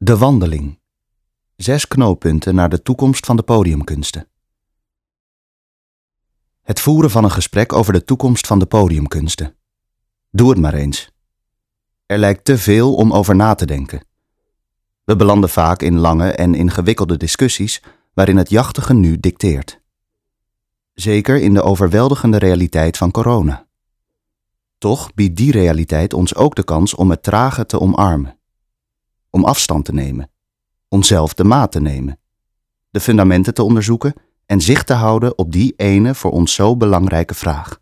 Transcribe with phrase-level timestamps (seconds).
[0.00, 0.78] De wandeling.
[1.56, 4.28] Zes knooppunten naar de toekomst van de podiumkunsten.
[6.62, 9.56] Het voeren van een gesprek over de toekomst van de podiumkunsten.
[10.30, 11.10] Doe het maar eens.
[12.06, 14.04] Er lijkt te veel om over na te denken.
[15.04, 17.82] We belanden vaak in lange en ingewikkelde discussies
[18.14, 19.80] waarin het jachtige nu dicteert.
[20.94, 23.66] Zeker in de overweldigende realiteit van corona.
[24.78, 28.37] Toch biedt die realiteit ons ook de kans om het trage te omarmen
[29.30, 30.30] om afstand te nemen,
[30.88, 32.18] onszelf de maat te nemen,
[32.90, 34.14] de fundamenten te onderzoeken
[34.46, 37.80] en zicht te houden op die ene voor ons zo belangrijke vraag.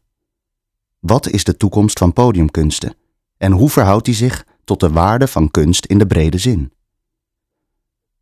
[0.99, 2.95] Wat is de toekomst van podiumkunsten
[3.37, 6.73] en hoe verhoudt die zich tot de waarde van kunst in de brede zin?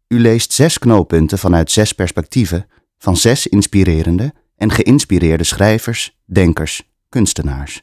[0.09, 2.66] U leest zes knooppunten vanuit zes perspectieven
[2.98, 7.82] van zes inspirerende en geïnspireerde schrijvers, denkers, kunstenaars.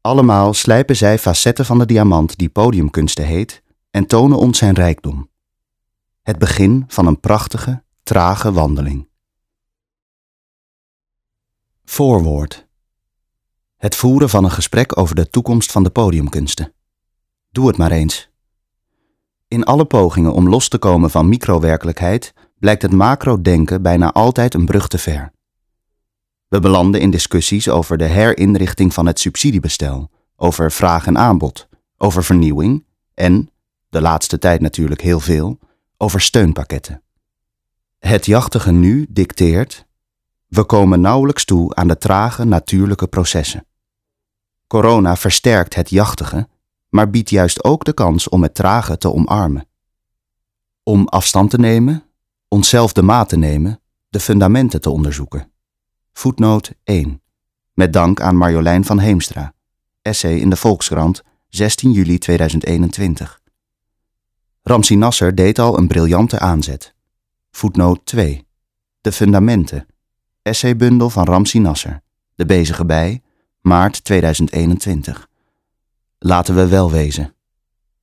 [0.00, 3.62] Allemaal slijpen zij facetten van de diamant die podiumkunsten heet
[3.96, 5.30] en tonen ons zijn rijkdom.
[6.22, 9.08] Het begin van een prachtige, trage wandeling.
[11.84, 12.66] Voorwoord.
[13.76, 16.72] Het voeren van een gesprek over de toekomst van de podiumkunsten.
[17.50, 18.30] Doe het maar eens.
[19.48, 24.66] In alle pogingen om los te komen van microwerkelijkheid blijkt het macro-denken bijna altijd een
[24.66, 25.32] brug te ver.
[26.48, 32.24] We belanden in discussies over de herinrichting van het subsidiebestel, over vraag en aanbod, over
[32.24, 32.84] vernieuwing
[33.14, 33.50] en,
[33.96, 35.58] de laatste tijd natuurlijk heel veel,
[35.96, 37.02] over steunpakketten.
[37.98, 39.86] Het jachtige nu dicteert:
[40.46, 43.66] we komen nauwelijks toe aan de trage natuurlijke processen.
[44.66, 46.48] Corona versterkt het jachtige,
[46.88, 49.68] maar biedt juist ook de kans om het trage te omarmen.
[50.82, 52.04] Om afstand te nemen,
[52.48, 55.52] onszelf de maat te nemen, de fundamenten te onderzoeken.
[56.12, 57.22] Voetnoot 1.
[57.72, 59.54] Met dank aan Marjolein van Heemstra.
[60.02, 63.44] Essay in de Volkskrant, 16 juli 2021.
[64.68, 66.94] Ramsi Nasser deed al een briljante aanzet.
[67.50, 68.46] Voetnoot 2.
[69.00, 69.86] De fundamenten.
[70.42, 72.02] Essaybundel van Ramsi Nasser.
[72.34, 73.22] De bezige bij,
[73.60, 75.28] maart 2021.
[76.18, 77.34] Laten we wel wezen.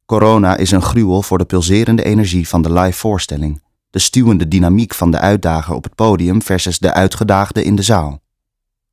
[0.06, 4.94] Corona is een gruwel voor de pulserende energie van de live voorstelling, de stuwende dynamiek
[4.94, 8.22] van de uitdager op het podium versus de uitgedaagde in de zaal.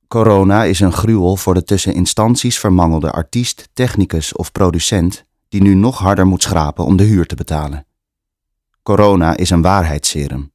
[0.08, 5.74] Corona is een gruwel voor de tussen instanties vermangelde artiest, technicus of producent die nu
[5.74, 7.86] nog harder moet schrapen om de huur te betalen.
[8.82, 10.52] Corona is een waarheidsserum.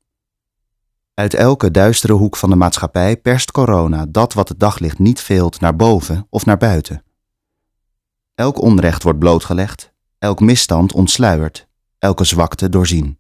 [1.13, 5.59] Uit elke duistere hoek van de maatschappij perst corona dat wat het daglicht niet veelt
[5.59, 7.03] naar boven of naar buiten.
[8.35, 11.67] Elk onrecht wordt blootgelegd, elk misstand ontsluierd,
[12.00, 13.17] elke zwakte doorzien.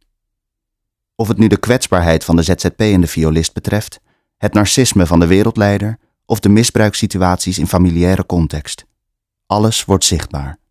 [1.15, 3.99] Of het nu de kwetsbaarheid van de ZZP en de violist betreft,
[4.37, 8.85] het narcisme van de wereldleider of de misbruikssituaties in familiaire context.
[9.45, 10.63] Alles wordt zichtbaar.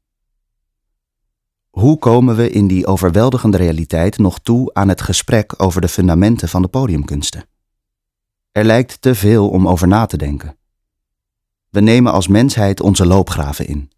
[1.74, 6.48] Hoe komen we in die overweldigende realiteit nog toe aan het gesprek over de fundamenten
[6.48, 7.46] van de podiumkunsten?
[8.52, 10.56] Er lijkt te veel om over na te denken.
[11.70, 13.90] We nemen als mensheid onze loopgraven in.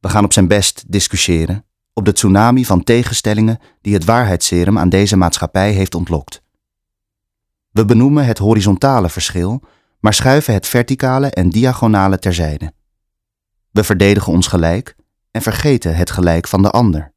[0.00, 4.88] We gaan op zijn best discussiëren op de tsunami van tegenstellingen die het waarheidsserum aan
[4.88, 6.42] deze maatschappij heeft ontlokt.
[7.70, 9.62] We benoemen het horizontale verschil,
[10.00, 12.72] maar schuiven het verticale en diagonale terzijde.
[13.70, 14.96] We verdedigen ons gelijk
[15.32, 17.12] en vergeten het gelijk van de ander.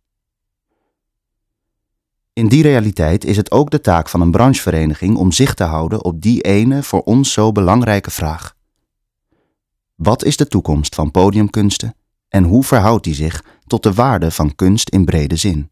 [2.33, 6.03] In die realiteit is het ook de taak van een branchevereniging om zicht te houden
[6.03, 8.55] op die ene voor ons zo belangrijke vraag.
[9.95, 11.95] Wat is de toekomst van podiumkunsten
[12.29, 15.69] en hoe verhoudt die zich tot de waarde van kunst in brede zin?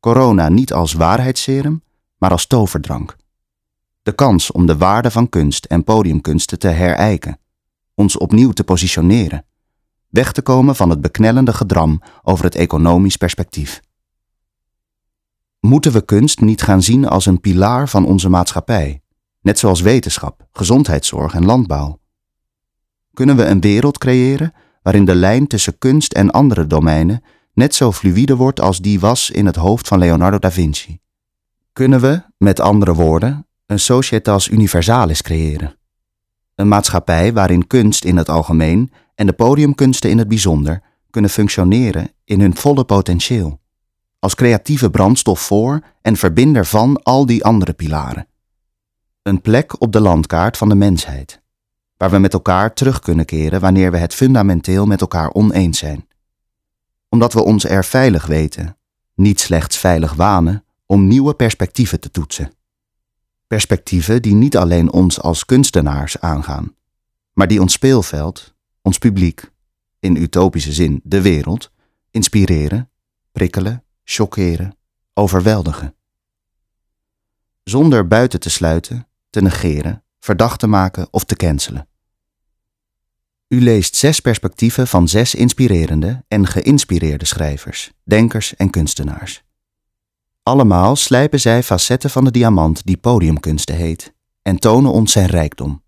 [0.00, 1.82] Corona niet als waarheidsserum,
[2.18, 3.16] maar als toverdrank.
[4.02, 7.38] De kans om de waarde van kunst en podiumkunsten te herijken,
[7.94, 9.44] ons opnieuw te positioneren
[10.08, 13.80] weg te komen van het beknellende gedram over het economisch perspectief.
[15.60, 19.02] Moeten we kunst niet gaan zien als een pilaar van onze maatschappij,
[19.40, 22.00] net zoals wetenschap, gezondheidszorg en landbouw?
[23.14, 24.52] Kunnen we een wereld creëren
[24.82, 29.30] waarin de lijn tussen kunst en andere domeinen net zo fluïde wordt als die was
[29.30, 30.98] in het hoofd van Leonardo da Vinci?
[31.72, 35.78] Kunnen we, met andere woorden, een societas universalis creëren?
[36.54, 42.10] Een maatschappij waarin kunst in het algemeen en de podiumkunsten in het bijzonder kunnen functioneren
[42.24, 43.60] in hun volle potentieel,
[44.18, 48.28] als creatieve brandstof voor en verbinder van al die andere pilaren.
[49.22, 51.40] Een plek op de landkaart van de mensheid,
[51.96, 56.06] waar we met elkaar terug kunnen keren wanneer we het fundamenteel met elkaar oneens zijn.
[57.08, 58.76] Omdat we ons er veilig weten,
[59.14, 62.52] niet slechts veilig wanen, om nieuwe perspectieven te toetsen.
[63.46, 66.74] Perspectieven die niet alleen ons als kunstenaars aangaan,
[67.32, 68.56] maar die ons speelveld,
[68.88, 69.50] ons publiek,
[70.00, 71.70] in utopische zin de wereld,
[72.10, 72.90] inspireren,
[73.32, 74.76] prikkelen, chockeren,
[75.14, 75.94] overweldigen.
[77.64, 81.88] Zonder buiten te sluiten, te negeren, verdacht te maken of te cancelen.
[83.48, 89.44] U leest zes perspectieven van zes inspirerende en geïnspireerde schrijvers, denkers en kunstenaars.
[90.42, 95.82] Allemaal slijpen zij facetten van de diamant die podiumkunsten heet en tonen ons zijn rijkdom.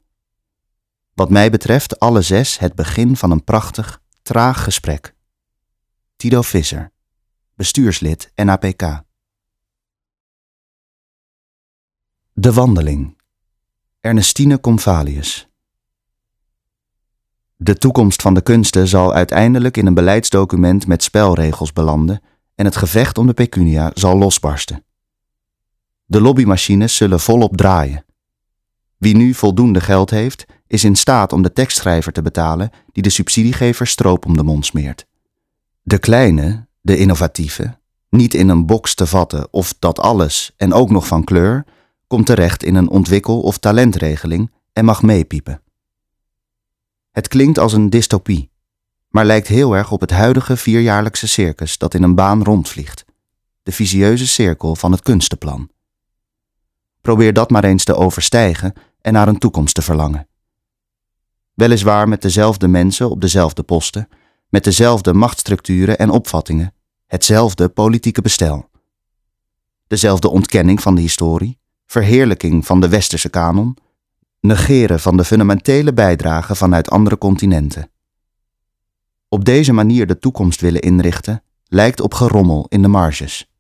[1.15, 5.15] Wat mij betreft alle zes het begin van een prachtig, traag gesprek.
[6.17, 6.93] Tido Visser,
[7.55, 9.03] bestuurslid NAPK.
[12.33, 13.19] De wandeling.
[14.01, 15.49] Ernestine Convalius.
[17.57, 22.23] De toekomst van de kunsten zal uiteindelijk in een beleidsdocument met spelregels belanden
[22.55, 24.85] en het gevecht om de pecunia zal losbarsten.
[26.05, 28.05] De lobbymachines zullen volop draaien.
[28.97, 33.11] Wie nu voldoende geld heeft, is in staat om de tekstschrijver te betalen die de
[33.11, 35.07] subsidiegever stroop om de mond smeert.
[35.83, 37.79] De kleine, de innovatieve,
[38.09, 41.65] niet in een box te vatten of dat alles en ook nog van kleur,
[42.07, 45.63] komt terecht in een ontwikkel- of talentregeling en mag meepiepen.
[47.11, 48.51] Het klinkt als een dystopie,
[49.09, 53.05] maar lijkt heel erg op het huidige vierjaarlijkse circus dat in een baan rondvliegt,
[53.63, 55.71] de visieuze cirkel van het kunstenplan.
[57.01, 60.29] Probeer dat maar eens te overstijgen en naar een toekomst te verlangen.
[61.61, 64.09] Weliswaar met dezelfde mensen op dezelfde posten,
[64.49, 66.75] met dezelfde machtsstructuren en opvattingen,
[67.07, 68.69] hetzelfde politieke bestel.
[69.87, 73.77] Dezelfde ontkenning van de historie, verheerlijking van de westerse kanon,
[74.41, 77.91] negeren van de fundamentele bijdragen vanuit andere continenten.
[79.29, 83.51] Op deze manier de toekomst willen inrichten lijkt op gerommel in de marges.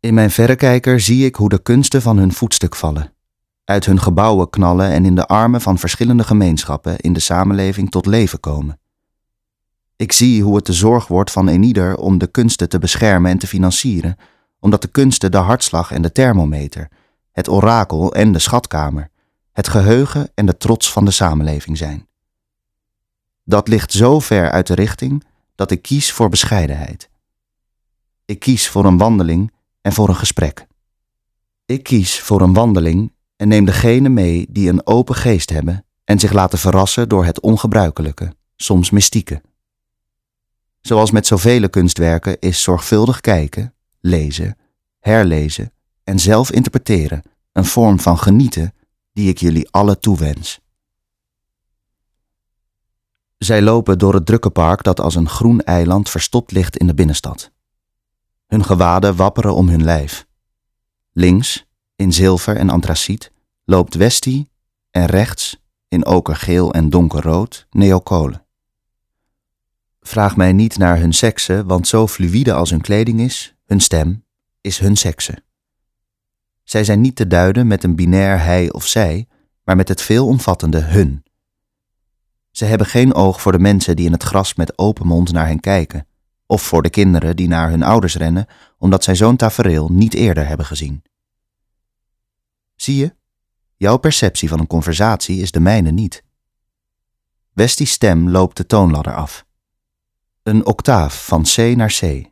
[0.00, 3.15] In mijn verrekijker zie ik hoe de kunsten van hun voetstuk vallen,
[3.66, 8.06] uit hun gebouwen knallen en in de armen van verschillende gemeenschappen in de samenleving tot
[8.06, 8.78] leven komen.
[9.96, 13.38] Ik zie hoe het de zorg wordt van eenieder om de kunsten te beschermen en
[13.38, 14.16] te financieren,
[14.60, 16.88] omdat de kunsten de hartslag en de thermometer,
[17.32, 19.10] het orakel en de schatkamer,
[19.52, 22.06] het geheugen en de trots van de samenleving zijn.
[23.44, 25.24] Dat ligt zo ver uit de richting
[25.54, 27.08] dat ik kies voor bescheidenheid.
[28.24, 30.66] Ik kies voor een wandeling en voor een gesprek.
[31.66, 36.18] Ik kies voor een wandeling en neem degene mee die een open geest hebben en
[36.18, 39.42] zich laten verrassen door het ongebruikelijke, soms mystieke.
[40.80, 44.56] Zoals met zoveel kunstwerken is zorgvuldig kijken, lezen,
[44.98, 45.72] herlezen
[46.04, 47.22] en zelf interpreteren
[47.52, 48.74] een vorm van genieten
[49.12, 50.60] die ik jullie alle toewens.
[53.38, 56.94] Zij lopen door het drukke park dat als een groen eiland verstopt ligt in de
[56.94, 57.50] binnenstad.
[58.46, 60.26] Hun gewaden wapperen om hun lijf.
[61.12, 61.65] Links,
[61.96, 63.32] in zilver en antraciet,
[63.64, 64.50] loopt Westie
[64.90, 68.44] en rechts, in okergeel en donkerrood, Neokole.
[70.00, 74.24] Vraag mij niet naar hun sekse, want zo fluïde als hun kleding is, hun stem,
[74.60, 75.42] is hun sekse.
[76.64, 79.28] Zij zijn niet te duiden met een binair hij of zij,
[79.64, 81.24] maar met het veelomvattende hun.
[82.50, 85.46] Ze hebben geen oog voor de mensen die in het gras met open mond naar
[85.46, 86.06] hen kijken,
[86.46, 88.46] of voor de kinderen die naar hun ouders rennen
[88.78, 91.02] omdat zij zo'n tafereel niet eerder hebben gezien.
[92.76, 93.14] Zie je,
[93.76, 96.24] jouw perceptie van een conversatie is de mijne niet.
[97.52, 99.46] Westie's stem loopt de toonladder af.
[100.42, 102.30] Een octaaf van C naar C,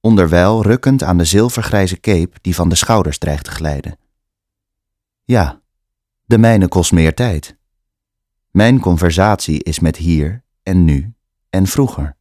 [0.00, 3.98] onderwijl rukkend aan de zilvergrijze cape die van de schouders dreigt te glijden.
[5.24, 5.60] Ja,
[6.24, 7.56] de mijne kost meer tijd.
[8.50, 11.14] Mijn conversatie is met hier en nu
[11.50, 12.16] en vroeger.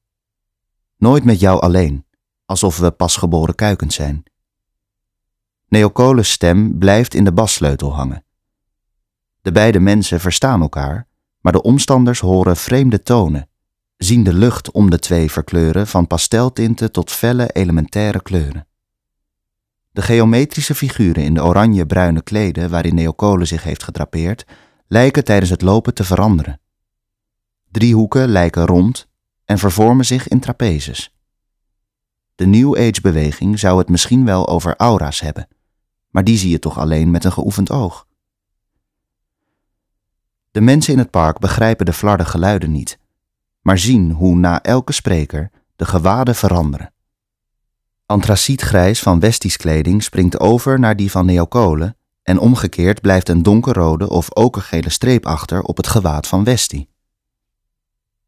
[0.97, 2.05] Nooit met jou alleen,
[2.45, 4.23] alsof we pasgeboren kuikens zijn.
[5.71, 8.23] Neocoles stem blijft in de bassleutel hangen.
[9.41, 11.07] De beide mensen verstaan elkaar,
[11.41, 13.49] maar de omstanders horen vreemde tonen,
[13.97, 18.67] zien de lucht om de twee verkleuren van pasteltinten tot felle elementaire kleuren.
[19.91, 24.45] De geometrische figuren in de oranje-bruine kleden waarin Neocole zich heeft gedrapeerd,
[24.87, 26.59] lijken tijdens het lopen te veranderen.
[27.69, 29.07] Driehoeken lijken rond
[29.45, 31.15] en vervormen zich in trapezes.
[32.35, 35.47] De New Age-beweging zou het misschien wel over aura's hebben,
[36.11, 38.07] maar die zie je toch alleen met een geoefend oog.
[40.51, 42.99] De mensen in het park begrijpen de flarde geluiden niet,
[43.61, 46.93] maar zien hoe na elke spreker de gewaden veranderen.
[48.05, 54.09] Antracietgrijs van Westies kleding springt over naar die van Neocole en omgekeerd blijft een donkerrode
[54.09, 56.89] of okergele streep achter op het gewaad van Westie.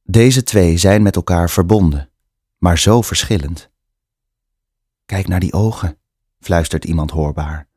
[0.03, 2.09] Deze twee zijn met elkaar verbonden,
[2.57, 3.69] maar zo verschillend.
[5.05, 5.97] Kijk naar die ogen,
[6.39, 7.67] fluistert iemand hoorbaar.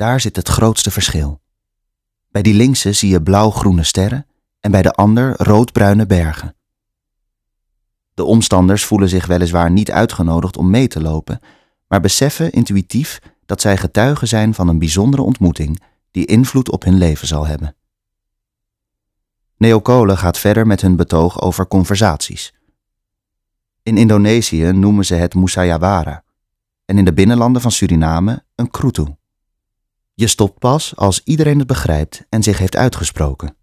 [0.00, 1.40] Daar zit het grootste verschil.
[2.30, 4.26] Bij die linkse zie je blauw-groene sterren
[4.60, 6.56] en bij de ander roodbruine bergen.
[8.14, 11.40] De omstanders voelen zich weliswaar niet uitgenodigd om mee te lopen,
[11.88, 16.98] maar beseffen intuïtief dat zij getuigen zijn van een bijzondere ontmoeting die invloed op hun
[16.98, 17.76] leven zal hebben.
[19.56, 22.54] Neokole gaat verder met hun betoog over conversaties.
[23.82, 26.24] In Indonesië noemen ze het Musayawara
[26.84, 29.18] en in de binnenlanden van Suriname een krutu.
[30.20, 33.56] Je stopt pas als iedereen het begrijpt en zich heeft uitgesproken.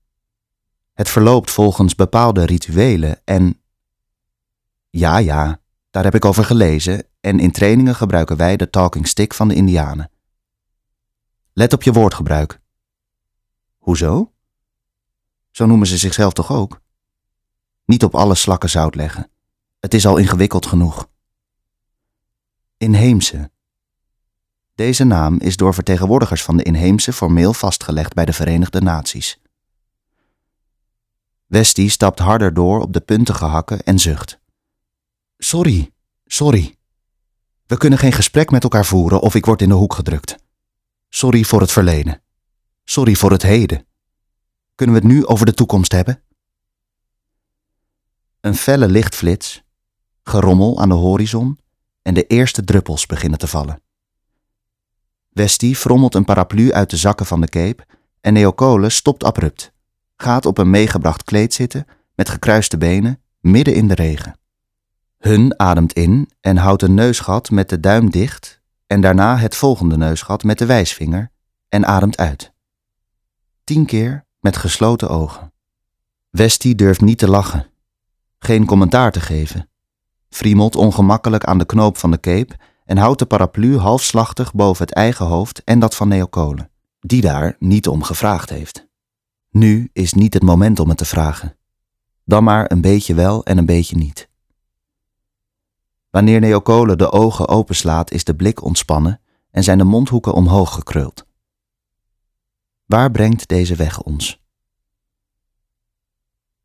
[0.93, 3.61] Het verloopt volgens bepaalde rituelen en.
[4.89, 5.61] Ja, ja,
[5.91, 9.55] daar heb ik over gelezen en in trainingen gebruiken wij de talking stick van de
[9.55, 10.11] Indianen.
[11.53, 12.59] Let op je woordgebruik.
[13.77, 14.31] Hoezo?
[15.51, 16.81] Zo noemen ze zichzelf toch ook?
[17.85, 19.29] Niet op alle slakken zout leggen.
[19.79, 21.09] Het is al ingewikkeld genoeg.
[22.77, 23.51] Inheemse.
[24.77, 29.41] Deze naam is door vertegenwoordigers van de inheemse formeel vastgelegd bij de Verenigde Naties.
[31.45, 34.39] Westie stapt harder door op de puntige hakken en zucht.
[35.37, 35.91] Sorry,
[36.25, 36.75] sorry.
[37.65, 40.35] We kunnen geen gesprek met elkaar voeren of ik word in de hoek gedrukt.
[41.09, 42.21] Sorry voor het verleden.
[42.83, 43.85] Sorry voor het heden.
[44.75, 46.21] Kunnen we het nu over de toekomst hebben?
[48.41, 49.63] Een felle lichtflits,
[50.23, 51.59] gerommel aan de horizon
[52.01, 53.85] en de eerste druppels beginnen te vallen.
[55.37, 57.85] Westie frommelt een paraplu uit de zakken van de cape
[58.21, 59.71] en Neokole stopt abrupt,
[60.15, 64.39] gaat op een meegebracht kleed zitten met gekruiste benen midden in de regen.
[65.17, 69.97] Hun ademt in en houdt een neusgat met de duim dicht en daarna het volgende
[69.97, 71.31] neusgat met de wijsvinger
[71.69, 72.51] en ademt uit.
[73.63, 75.51] Tien keer met gesloten ogen.
[76.29, 77.67] Westie durft niet te lachen,
[78.39, 79.69] geen commentaar te geven,
[80.29, 82.55] friemelt ongemakkelijk aan de knoop van de cape
[82.87, 87.55] en houdt de paraplu halfslachtig boven het eigen hoofd en dat van Neokole, die daar
[87.59, 88.87] niet om gevraagd heeft.
[89.49, 91.57] Nu is niet het moment om het te vragen.
[92.23, 94.29] Dan maar een beetje wel en een beetje niet.
[96.09, 101.25] Wanneer Neokole de ogen openslaat, is de blik ontspannen en zijn de mondhoeken omhoog gekruld.
[102.85, 104.41] Waar brengt deze weg ons?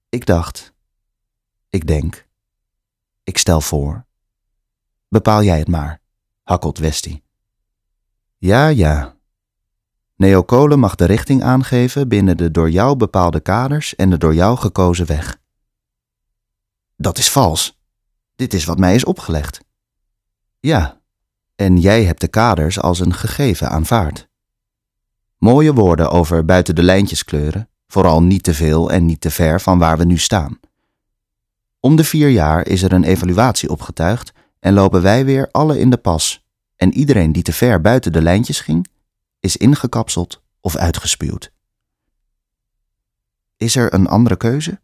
[0.09, 0.73] Ik dacht,
[1.71, 2.29] ik denk,
[3.25, 4.05] ik stel voor.
[5.09, 6.02] Bepaal jij het maar,
[6.43, 7.23] hakkelt Westie.
[8.39, 9.17] Ja, ja.
[10.17, 14.57] Neokole mag de richting aangeven binnen de door jou bepaalde kaders en de door jou
[14.57, 15.41] gekozen weg.
[16.97, 17.81] Dat is vals.
[18.37, 19.61] Dit is wat mij is opgelegd.
[20.61, 21.01] Ja,
[21.57, 24.29] en jij hebt de kaders als een gegeven aanvaard.
[25.39, 29.61] Mooie woorden over buiten de lijntjes kleuren, vooral niet te veel en niet te ver
[29.61, 30.61] van waar we nu staan.
[31.81, 35.91] Om de vier jaar is er een evaluatie opgetuigd en lopen wij weer alle in
[35.91, 36.47] de pas.
[36.77, 38.89] En iedereen die te ver buiten de lijntjes ging,
[39.41, 41.53] is ingekapseld of uitgespuwd.
[43.57, 44.81] Is er een andere keuze?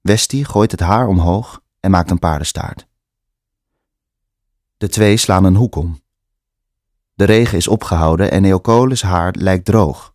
[0.00, 2.86] Westie gooit het haar omhoog en maakt een paardenstaart.
[4.76, 6.02] De twee slaan een hoek om.
[7.14, 10.14] De regen is opgehouden en Neocoles haar lijkt droog,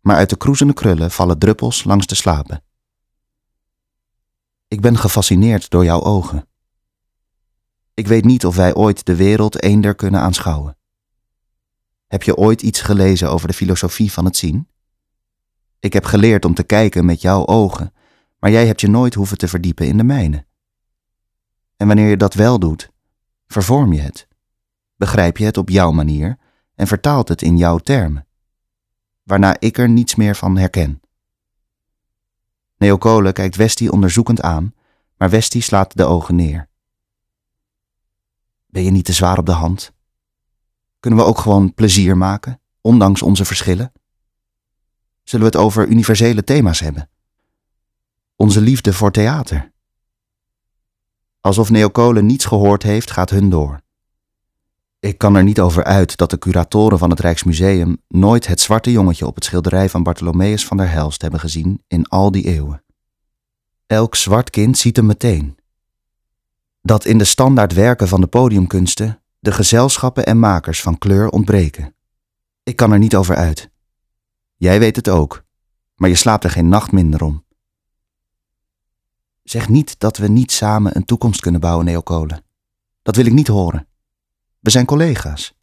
[0.00, 2.62] maar uit de kroezende krullen vallen druppels langs de slapen.
[4.68, 6.47] Ik ben gefascineerd door jouw ogen.
[7.98, 10.76] Ik weet niet of wij ooit de wereld eender kunnen aanschouwen.
[12.06, 14.68] Heb je ooit iets gelezen over de filosofie van het zien?
[15.80, 17.92] Ik heb geleerd om te kijken met jouw ogen,
[18.38, 20.46] maar jij hebt je nooit hoeven te verdiepen in de mijne.
[21.76, 22.90] En wanneer je dat wel doet,
[23.46, 24.28] vervorm je het,
[24.96, 26.38] begrijp je het op jouw manier
[26.74, 28.26] en vertaalt het in jouw termen,
[29.22, 31.00] waarna ik er niets meer van herken.
[32.76, 34.74] Neokole kijkt Westie onderzoekend aan,
[35.16, 36.67] maar Westie slaat de ogen neer.
[38.70, 39.92] Ben je niet te zwaar op de hand?
[41.00, 43.92] Kunnen we ook gewoon plezier maken, ondanks onze verschillen?
[45.24, 47.08] Zullen we het over universele thema's hebben?
[48.36, 49.72] Onze liefde voor theater.
[51.40, 53.80] Alsof Neokole niets gehoord heeft, gaat hun door.
[55.00, 58.90] Ik kan er niet over uit dat de curatoren van het Rijksmuseum nooit het zwarte
[58.90, 62.82] jongetje op het schilderij van Bartholomeus van der Helst hebben gezien in al die eeuwen.
[63.86, 65.57] Elk zwart kind ziet hem meteen.
[66.88, 71.94] Dat in de standaard werken van de podiumkunsten de gezelschappen en makers van kleur ontbreken.
[72.62, 73.70] Ik kan er niet over uit.
[74.56, 75.44] Jij weet het ook,
[75.94, 77.44] maar je slaapt er geen nacht minder om.
[79.42, 82.42] Zeg niet dat we niet samen een toekomst kunnen bouwen, Neokole.
[83.02, 83.88] Dat wil ik niet horen.
[84.60, 85.54] We zijn collega's.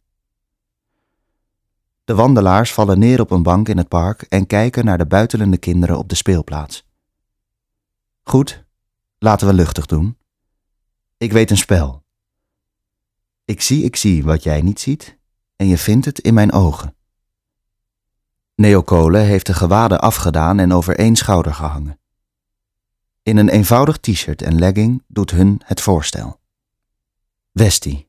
[2.04, 5.58] De wandelaars vallen neer op een bank in het park en kijken naar de buitelende
[5.58, 6.86] kinderen op de speelplaats.
[8.22, 8.64] Goed,
[9.18, 10.16] laten we luchtig doen.
[11.16, 12.04] Ik weet een spel.
[13.44, 15.18] Ik zie, ik zie wat jij niet ziet,
[15.56, 16.96] en je vindt het in mijn ogen.
[18.54, 21.98] Neokole heeft de gewaden afgedaan en over één schouder gehangen.
[23.22, 26.40] In een eenvoudig t-shirt en legging doet hun het voorstel.
[27.52, 28.08] Westie,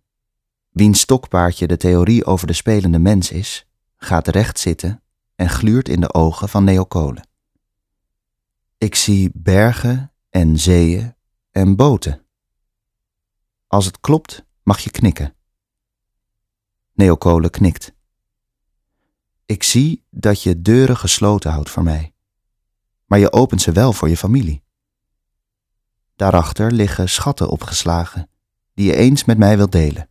[0.70, 5.02] wiens stokpaardje de theorie over de spelende mens is, gaat recht zitten
[5.36, 7.28] en gluurt in de ogen van Neokolen.
[8.78, 11.16] Ik zie bergen en zeeën
[11.52, 12.27] en boten.
[13.68, 15.36] Als het klopt, mag je knikken.
[16.94, 17.94] Neokolen knikt.
[19.46, 22.14] Ik zie dat je deuren gesloten houdt voor mij,
[23.06, 24.64] maar je opent ze wel voor je familie.
[26.16, 28.30] Daarachter liggen schatten opgeslagen
[28.74, 30.10] die je eens met mij wilt delen.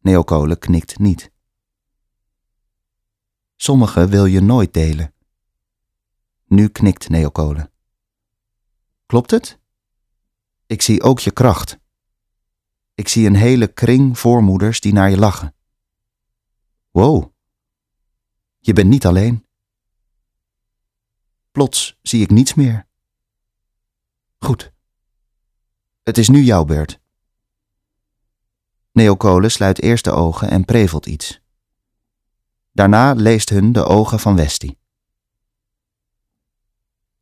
[0.00, 1.30] Neokolen knikt niet.
[3.56, 5.14] Sommige wil je nooit delen.
[6.44, 7.72] Nu knikt Neokolen.
[9.06, 9.58] Klopt het?
[10.66, 11.79] Ik zie ook je kracht.
[13.00, 15.54] Ik zie een hele kring voormoeders die naar je lachen.
[16.90, 17.32] Wow,
[18.58, 19.46] je bent niet alleen.
[21.52, 22.86] Plots zie ik niets meer.
[24.38, 24.72] Goed.
[26.02, 27.00] Het is nu jouw beurt.
[28.92, 31.40] Neokolen sluit eerst de ogen en prevelt iets.
[32.72, 34.78] Daarna leest hun de ogen van Westie.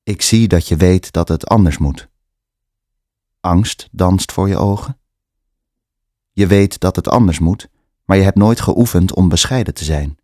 [0.03, 2.09] Ik zie dat je weet dat het anders moet.
[3.41, 4.99] Angst danst voor je ogen.
[6.39, 7.69] Je weet dat het anders moet,
[8.05, 10.19] maar je hebt nooit geoefend om bescheiden te zijn.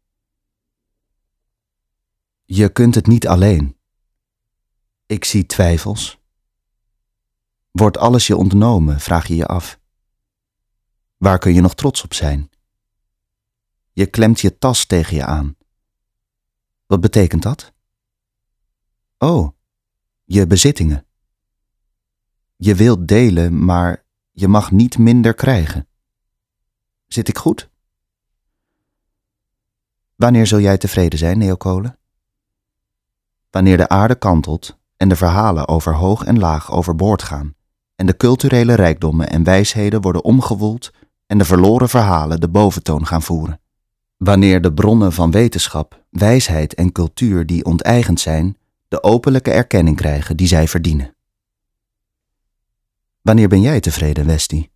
[2.44, 3.76] Je kunt het niet alleen.
[5.06, 6.20] Ik zie twijfels.
[7.70, 9.80] Wordt alles je ontnomen, vraag je je af.
[11.16, 12.50] Waar kun je nog trots op zijn?
[13.92, 15.56] Je klemt je tas tegen je aan.
[16.86, 17.72] Wat betekent dat?
[19.18, 19.48] Oh,
[20.24, 21.06] je bezittingen.
[22.56, 25.88] Je wilt delen, maar je mag niet minder krijgen.
[27.14, 27.68] Zit ik goed?
[30.16, 31.98] Wanneer zul jij tevreden zijn, Neokolen?
[33.50, 37.54] Wanneer de aarde kantelt en de verhalen over hoog en laag overboord gaan
[37.96, 40.90] en de culturele rijkdommen en wijsheden worden omgewoeld
[41.26, 43.60] en de verloren verhalen de boventoon gaan voeren.
[44.16, 48.56] Wanneer de bronnen van wetenschap, wijsheid en cultuur die onteigend zijn,
[48.88, 51.14] de openlijke erkenning krijgen die zij verdienen.
[53.22, 54.72] Wanneer ben jij tevreden, Westie?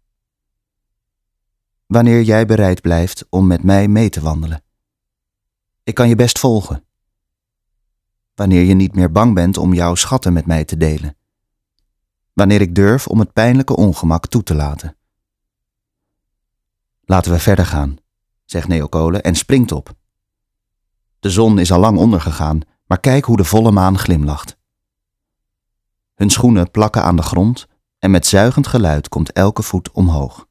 [1.88, 4.62] Wanneer jij bereid blijft om met mij mee te wandelen.
[5.82, 6.84] Ik kan je best volgen.
[8.34, 11.16] Wanneer je niet meer bang bent om jouw schatten met mij te delen.
[12.32, 14.96] Wanneer ik durf om het pijnlijke ongemak toe te laten.
[17.04, 17.96] Laten we verder gaan,
[18.44, 19.94] zegt Neokolen en springt op.
[21.20, 24.56] De zon is al lang ondergegaan, maar kijk hoe de volle maan glimlacht.
[26.14, 27.66] Hun schoenen plakken aan de grond
[27.98, 30.47] en met zuigend geluid komt elke voet omhoog.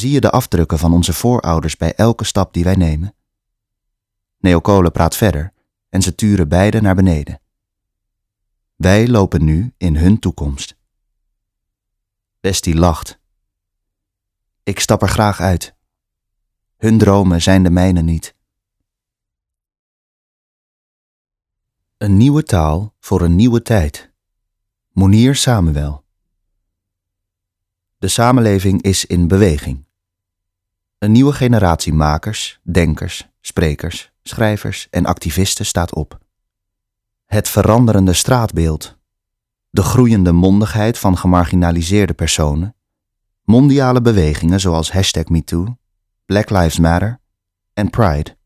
[0.00, 3.14] Zie je de afdrukken van onze voorouders bij elke stap die wij nemen?
[4.38, 5.52] Neokolen praat verder
[5.88, 7.40] en ze turen beide naar beneden.
[8.76, 10.76] Wij lopen nu in hun toekomst.
[12.40, 13.18] Bestie lacht.
[14.62, 15.74] Ik stap er graag uit.
[16.76, 18.34] Hun dromen zijn de mijne niet.
[21.96, 24.12] Een nieuwe taal voor een nieuwe tijd.
[24.92, 26.04] Monier Samuel.
[27.98, 29.88] De samenleving is in beweging.
[31.00, 36.18] Een nieuwe generatie makers, denkers, sprekers, schrijvers en activisten staat op.
[37.26, 38.96] Het veranderende straatbeeld,
[39.70, 42.74] de groeiende mondigheid van gemarginaliseerde personen,
[43.44, 45.76] mondiale bewegingen zoals hashtag MeToo,
[46.26, 47.20] Black Lives Matter
[47.74, 48.36] en Pride,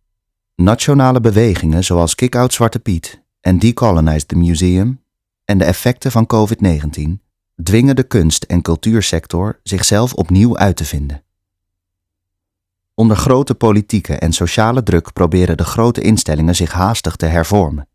[0.55, 5.01] nationale bewegingen zoals Kick-Out Zwarte Piet en Decolonize the Museum
[5.45, 7.23] en de effecten van COVID-19
[7.63, 11.24] dwingen de kunst- en cultuursector zichzelf opnieuw uit te vinden.
[12.95, 17.89] Onder grote politieke en sociale druk proberen de grote instellingen zich haastig te hervormen.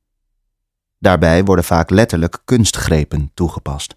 [0.98, 3.96] Daarbij worden vaak letterlijk kunstgrepen toegepast.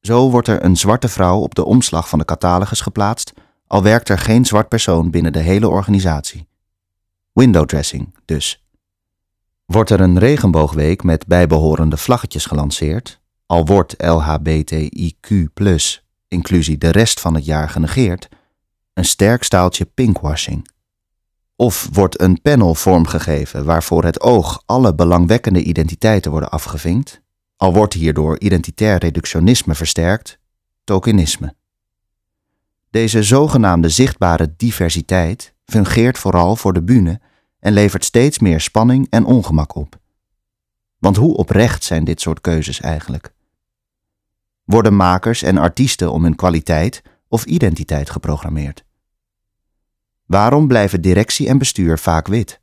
[0.00, 3.32] Zo wordt er een zwarte vrouw op de omslag van de catalogus geplaatst,
[3.66, 6.48] al werkt er geen zwart persoon binnen de hele organisatie.
[7.32, 8.66] Windowdressing dus.
[9.64, 15.30] Wordt er een regenboogweek met bijbehorende vlaggetjes gelanceerd, al wordt LHBTIQ,
[16.28, 18.28] inclusie de rest van het jaar genegeerd,
[18.94, 20.68] een sterk staaltje pinkwashing.
[21.56, 27.20] Of wordt een panel vormgegeven waarvoor het oog alle belangwekkende identiteiten worden afgevinkt,
[27.56, 30.38] al wordt hierdoor identitair reductionisme versterkt,
[30.84, 31.54] tokenisme.
[32.90, 37.20] Deze zogenaamde zichtbare diversiteit fungeert vooral voor de bühne
[37.58, 40.00] en levert steeds meer spanning en ongemak op.
[40.98, 43.32] Want hoe oprecht zijn dit soort keuzes eigenlijk?
[44.64, 47.02] Worden makers en artiesten om hun kwaliteit
[47.32, 48.84] of identiteit geprogrammeerd?
[50.26, 52.60] Waarom blijven directie en bestuur vaak wit?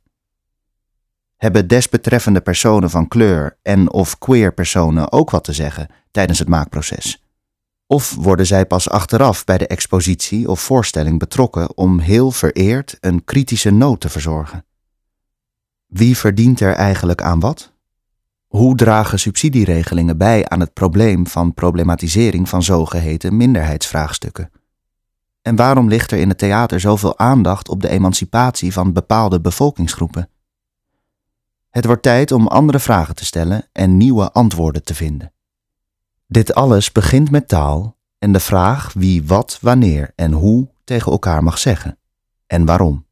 [1.36, 6.48] Hebben desbetreffende personen van kleur en of queer personen ook wat te zeggen tijdens het
[6.48, 7.24] maakproces?
[7.86, 13.24] Of worden zij pas achteraf bij de expositie of voorstelling betrokken om heel vereerd een
[13.24, 14.64] kritische noot te verzorgen?
[15.86, 17.72] Wie verdient er eigenlijk aan wat?
[18.46, 24.50] Hoe dragen subsidieregelingen bij aan het probleem van problematisering van zogeheten minderheidsvraagstukken?
[25.42, 30.28] En waarom ligt er in het theater zoveel aandacht op de emancipatie van bepaalde bevolkingsgroepen?
[31.70, 35.32] Het wordt tijd om andere vragen te stellen en nieuwe antwoorden te vinden.
[36.26, 41.42] Dit alles begint met taal en de vraag wie wat, wanneer en hoe tegen elkaar
[41.42, 41.98] mag zeggen
[42.46, 43.06] en waarom.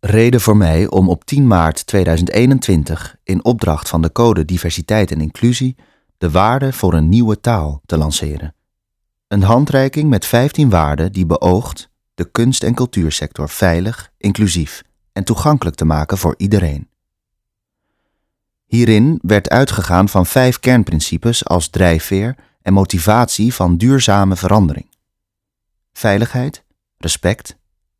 [0.00, 5.20] Reden voor mij om op 10 maart 2021 in opdracht van de Code Diversiteit en
[5.20, 5.76] Inclusie
[6.18, 8.54] de waarden voor een nieuwe taal te lanceren.
[9.32, 15.76] Een handreiking met 15 waarden die beoogt de kunst- en cultuursector veilig, inclusief en toegankelijk
[15.76, 16.88] te maken voor iedereen.
[18.64, 24.86] Hierin werd uitgegaan van vijf kernprincipes als drijfveer en motivatie van duurzame verandering:
[25.92, 26.64] veiligheid,
[26.96, 27.56] respect,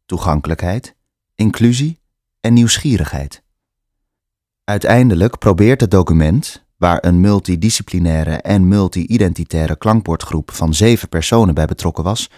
[0.06, 0.94] toegankelijkheid,
[1.34, 2.00] inclusie
[2.40, 3.42] en nieuwsgierigheid.
[4.64, 12.04] Uiteindelijk probeert het document, waar een multidisciplinaire en multi-identitaire klankbordgroep van zeven personen bij betrokken
[12.04, 12.30] was,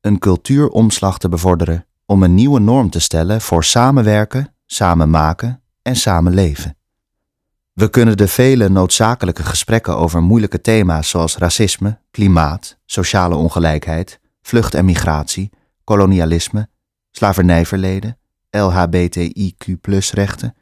[0.00, 5.96] een cultuuromslag te bevorderen om een nieuwe norm te stellen voor samenwerken, samen maken en
[5.96, 6.76] samen leven.
[7.72, 14.74] We kunnen de vele noodzakelijke gesprekken over moeilijke thema's zoals racisme, klimaat, sociale ongelijkheid, vlucht
[14.74, 15.50] en migratie,
[15.84, 16.68] kolonialisme,
[17.10, 18.18] slavernijverleden,
[18.50, 20.54] LHBTIQ-rechten,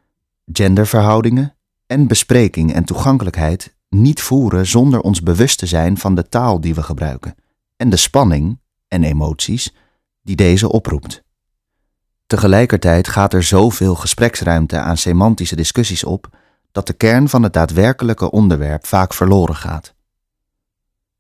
[0.53, 1.57] genderverhoudingen
[1.93, 6.75] en bespreking en toegankelijkheid niet voeren zonder ons bewust te zijn van de taal die
[6.75, 7.35] we gebruiken
[7.77, 9.75] en de spanning en emoties
[10.23, 11.23] die deze oproept.
[12.27, 16.37] Tegelijkertijd gaat er zoveel gespreksruimte aan semantische discussies op
[16.73, 19.95] dat de kern van het daadwerkelijke onderwerp vaak verloren gaat.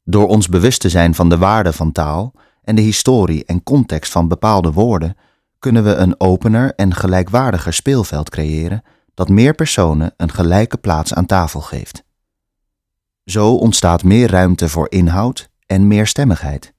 [0.04, 4.12] Door ons bewust te zijn van de waarde van taal en de historie en context
[4.12, 5.16] van bepaalde woorden,
[5.58, 8.82] kunnen we een opener en gelijkwaardiger speelveld creëren
[9.14, 12.04] dat meer personen een gelijke plaats aan tafel geeft.
[13.24, 16.74] Zo ontstaat meer ruimte voor inhoud en meer stemmigheid.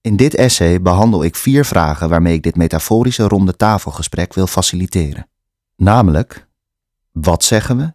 [0.00, 5.28] In dit essay behandel ik vier vragen waarmee ik dit metaforische ronde tafelgesprek wil faciliteren.
[5.76, 6.48] Namelijk,
[7.12, 7.94] wat zeggen we?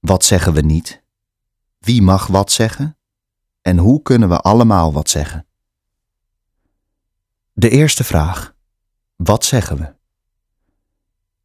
[0.00, 1.02] Wat zeggen we niet?
[1.78, 2.96] Wie mag wat zeggen?
[3.62, 5.46] En hoe kunnen we allemaal wat zeggen?
[7.52, 8.54] De eerste vraag.
[9.16, 9.97] Wat zeggen we?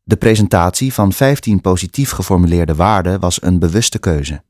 [0.05, 4.43] De presentatie van 15 positief geformuleerde waarden was een bewuste keuze.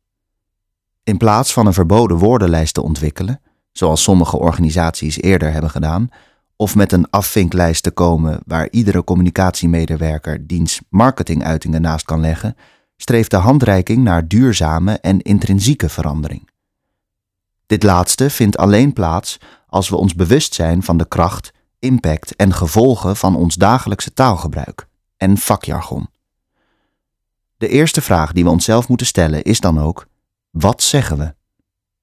[1.03, 6.09] In plaats van een verboden woordenlijst te ontwikkelen, zoals sommige organisaties eerder hebben gedaan,
[6.55, 12.55] of met een afvinklijst te komen waar iedere communicatiemedewerker diens marketinguitingen naast kan leggen,
[12.97, 16.49] streeft de handreiking naar duurzame en intrinsieke verandering.
[17.65, 22.53] Dit laatste vindt alleen plaats als we ons bewust zijn van de kracht, impact en
[22.53, 24.87] gevolgen van ons dagelijkse taalgebruik
[25.23, 26.09] en vakjargon.
[27.57, 30.07] De eerste vraag die we onszelf moeten stellen is dan ook:
[30.49, 31.33] wat zeggen we?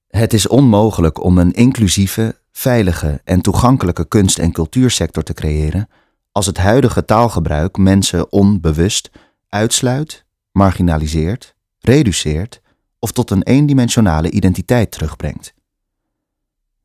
[0.07, 5.89] Het is onmogelijk om een inclusieve, veilige en toegankelijke kunst- en cultuursector te creëren
[6.31, 9.09] als het huidige taalgebruik mensen onbewust
[9.49, 12.61] uitsluit, marginaliseert, reduceert
[12.99, 15.53] of tot een eendimensionale identiteit terugbrengt.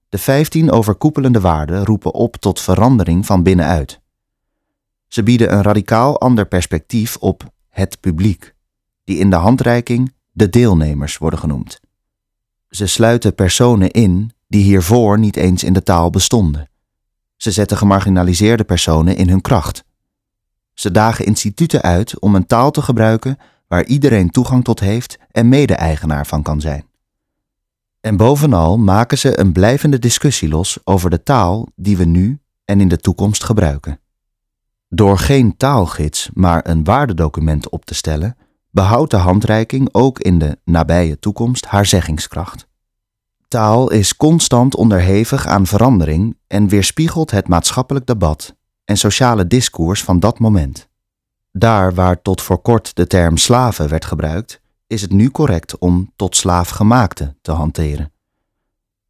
[0.09, 4.01] De vijftien overkoepelende waarden roepen op tot verandering van binnenuit.
[5.09, 8.55] Ze bieden een radicaal ander perspectief op het publiek,
[9.05, 11.81] die in de handreiking de deelnemers worden genoemd.
[12.69, 16.71] Ze sluiten personen in die hiervoor niet eens in de taal bestonden.
[17.37, 19.85] Ze zetten gemarginaliseerde personen in hun kracht.
[20.75, 23.39] Ze dagen instituten uit om een taal te gebruiken
[23.69, 26.85] waar iedereen toegang tot heeft en mede-eigenaar van kan zijn.
[28.01, 32.81] En bovenal maken ze een blijvende discussie los over de taal die we nu en
[32.81, 34.01] in de toekomst gebruiken.
[34.97, 38.37] Door geen taalgids, maar een waardedocument op te stellen,
[38.71, 42.67] behoudt de handreiking ook in de nabije toekomst haar zeggingskracht.
[43.49, 48.55] Taal is constant onderhevig aan verandering en weerspiegelt het maatschappelijk debat
[48.85, 50.89] en sociale discours van dat moment.
[51.53, 56.13] Daar waar tot voor kort de term slaven werd gebruikt, is het nu correct om
[56.17, 58.13] tot slaafgemaakte te hanteren.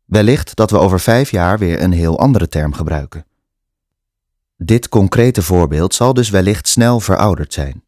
[0.05, 3.27] Wellicht dat we over vijf jaar weer een heel andere term gebruiken.
[4.57, 7.85] Dit concrete voorbeeld zal dus wellicht snel verouderd zijn.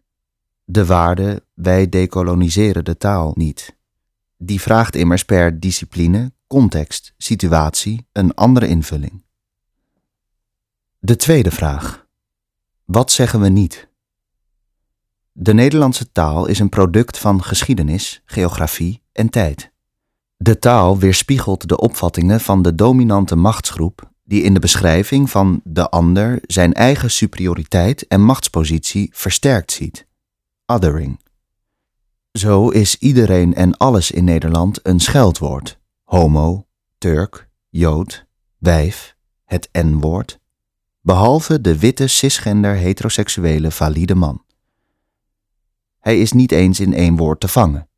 [0.65, 3.77] De waarde wij dekoloniseren de taal niet.
[4.37, 9.25] Die vraagt immers per discipline, context, situatie een andere invulling.
[10.99, 12.07] De tweede vraag.
[12.85, 13.89] Wat zeggen we niet?
[15.33, 19.73] De Nederlandse taal is een product van geschiedenis, geografie en tijd.
[20.37, 25.89] De taal weerspiegelt de opvattingen van de dominante machtsgroep die in de beschrijving van de
[25.89, 30.07] ander zijn eigen superioriteit en machtspositie versterkt ziet.
[30.67, 31.21] Othering.
[32.33, 35.79] Zo is iedereen en alles in Nederland een scheldwoord.
[36.05, 36.67] Homo,
[36.99, 38.27] Turk, Jood,
[38.59, 40.39] wijf, het N-woord,
[41.01, 44.45] behalve de witte cisgender heteroseksuele valide man.
[45.99, 47.89] Hij is niet eens in één woord te vangen.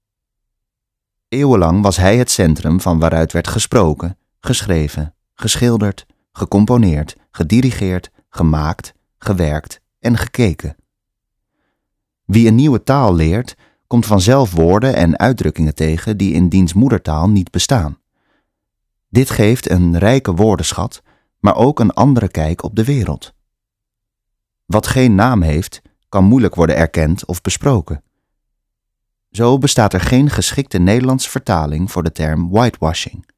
[1.28, 6.06] Eeuwenlang was hij het centrum van waaruit werd gesproken, geschreven, geschilderd,
[6.40, 10.76] gecomponeerd, gedirigeerd, gemaakt, gewerkt en gekeken.
[12.24, 17.28] Wie een nieuwe taal leert, komt vanzelf woorden en uitdrukkingen tegen die in diens moedertaal
[17.28, 17.98] niet bestaan.
[19.08, 21.02] Dit geeft een rijke woordenschat,
[21.40, 23.34] maar ook een andere kijk op de wereld.
[24.66, 28.02] Wat geen naam heeft, kan moeilijk worden erkend of besproken.
[29.30, 33.28] Zo bestaat er geen geschikte Nederlandse vertaling voor de term whitewashing.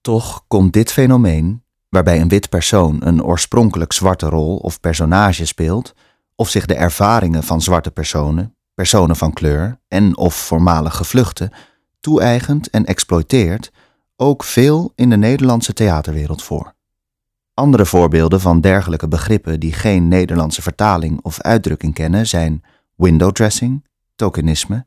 [0.00, 1.63] Toch komt dit fenomeen,
[1.94, 5.94] waarbij een wit persoon een oorspronkelijk zwarte rol of personage speelt,
[6.34, 11.52] of zich de ervaringen van zwarte personen, personen van kleur en of voormalig gevluchten
[12.00, 13.72] toe-eigent en exploiteert,
[14.16, 16.74] ook veel in de Nederlandse theaterwereld voor.
[17.54, 22.64] Andere voorbeelden van dergelijke begrippen die geen Nederlandse vertaling of uitdrukking kennen zijn
[22.96, 24.86] window dressing, tokenisme,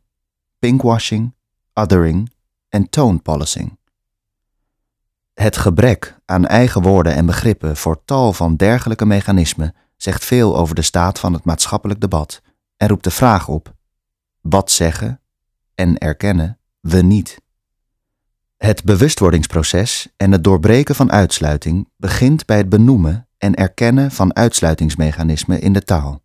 [0.60, 1.34] pinkwashing,
[1.74, 2.32] othering
[2.70, 3.77] en tone policing.
[5.40, 10.76] Het gebrek aan eigen woorden en begrippen voor tal van dergelijke mechanismen zegt veel over
[10.76, 12.42] de staat van het maatschappelijk debat
[12.78, 13.74] en roept de vraag op:
[14.42, 15.22] wat zeggen
[15.76, 17.42] en erkennen we niet?
[18.58, 25.62] Het bewustwordingsproces en het doorbreken van uitsluiting begint bij het benoemen en erkennen van uitsluitingsmechanismen
[25.62, 26.22] in de taal.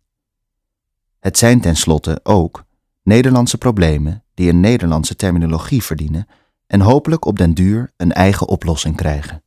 [1.19, 2.63] Het zijn tenslotte ook
[3.03, 6.27] Nederlandse problemen die een Nederlandse terminologie verdienen
[6.67, 9.43] en hopelijk op den duur een eigen oplossing krijgen.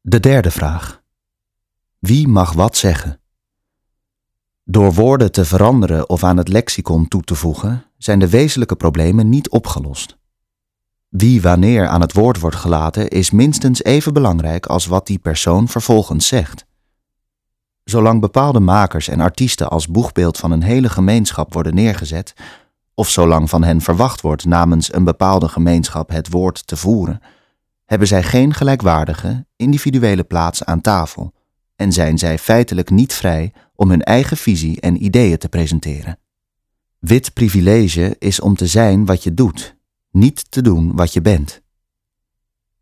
[0.00, 1.02] De derde vraag.
[1.98, 3.20] Wie mag wat zeggen?
[4.64, 9.28] Door woorden te veranderen of aan het lexicon toe te voegen, zijn de wezenlijke problemen
[9.28, 10.16] niet opgelost.
[11.08, 15.68] Wie wanneer aan het woord wordt gelaten is minstens even belangrijk als wat die persoon
[15.68, 16.66] vervolgens zegt.
[17.84, 22.34] Zolang bepaalde makers en artiesten als boegbeeld van een hele gemeenschap worden neergezet,
[22.96, 27.20] of zolang van hen verwacht wordt namens een bepaalde gemeenschap het woord te voeren,
[27.84, 31.32] hebben zij geen gelijkwaardige, individuele plaats aan tafel
[31.76, 36.18] en zijn zij feitelijk niet vrij om hun eigen visie en ideeën te presenteren.
[36.98, 39.76] Wit privilege is om te zijn wat je doet,
[40.10, 41.60] niet te doen wat je bent.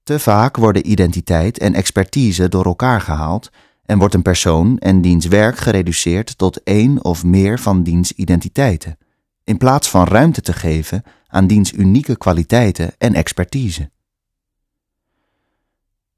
[0.03, 3.51] Te vaak worden identiteit en expertise door elkaar gehaald
[3.85, 8.99] en wordt een persoon en diens werk gereduceerd tot één of meer van diens identiteiten,
[9.45, 13.91] in plaats van ruimte te geven aan diens unieke kwaliteiten en expertise.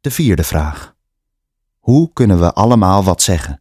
[0.01, 0.95] De vierde vraag.
[1.79, 3.61] Hoe kunnen we allemaal wat zeggen?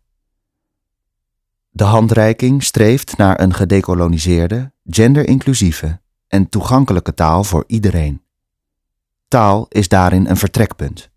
[1.69, 8.21] De handreiking streeft naar een gedecoloniseerde, genderinclusieve en toegankelijke taal voor iedereen.
[9.27, 11.09] Taal is daarin een vertrekpunt.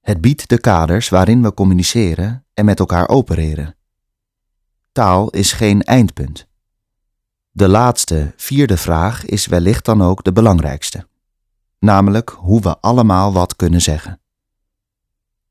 [0.00, 3.76] Het biedt de kaders waarin we communiceren en met elkaar opereren.
[4.92, 6.46] Taal is geen eindpunt.
[7.56, 11.06] De laatste, vierde vraag is wellicht dan ook de belangrijkste,
[11.78, 14.20] namelijk hoe we allemaal wat kunnen zeggen.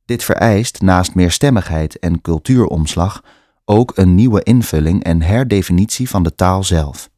[0.06, 3.24] Dit vereist naast meerstemmigheid en cultuuromslag
[3.66, 7.10] ook een nieuwe invulling en herdefinitie van de taal zelf.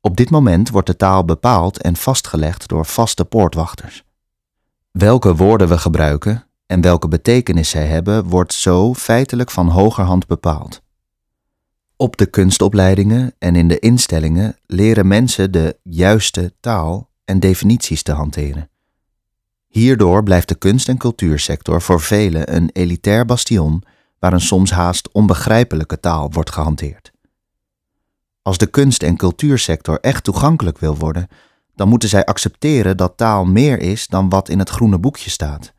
[0.00, 4.04] Op dit moment wordt de taal bepaald en vastgelegd door vaste poortwachters.
[4.90, 10.82] Welke woorden we gebruiken en welke betekenis zij hebben, wordt zo feitelijk van hogerhand bepaald.
[12.00, 18.12] Op de kunstopleidingen en in de instellingen leren mensen de juiste taal en definities te
[18.12, 18.70] hanteren.
[19.66, 23.82] Hierdoor blijft de kunst- en cultuursector voor velen een elitair bastion
[24.18, 27.12] waar een soms haast onbegrijpelijke taal wordt gehanteerd.
[28.42, 31.28] Als de kunst- en cultuursector echt toegankelijk wil worden,
[31.74, 35.72] dan moeten zij accepteren dat taal meer is dan wat in het groene boekje staat.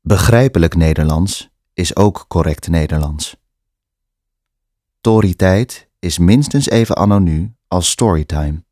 [0.00, 3.36] Begrijpelijk Nederlands is ook correct Nederlands.
[5.06, 8.64] Toriteit is minstens even anonu als storytime.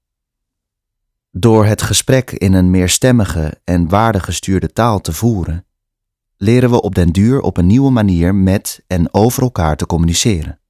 [1.31, 5.67] Door het gesprek in een meerstemmige en waardegestuurde taal te voeren,
[6.37, 10.61] leren we op den duur op een nieuwe manier met en over elkaar te communiceren.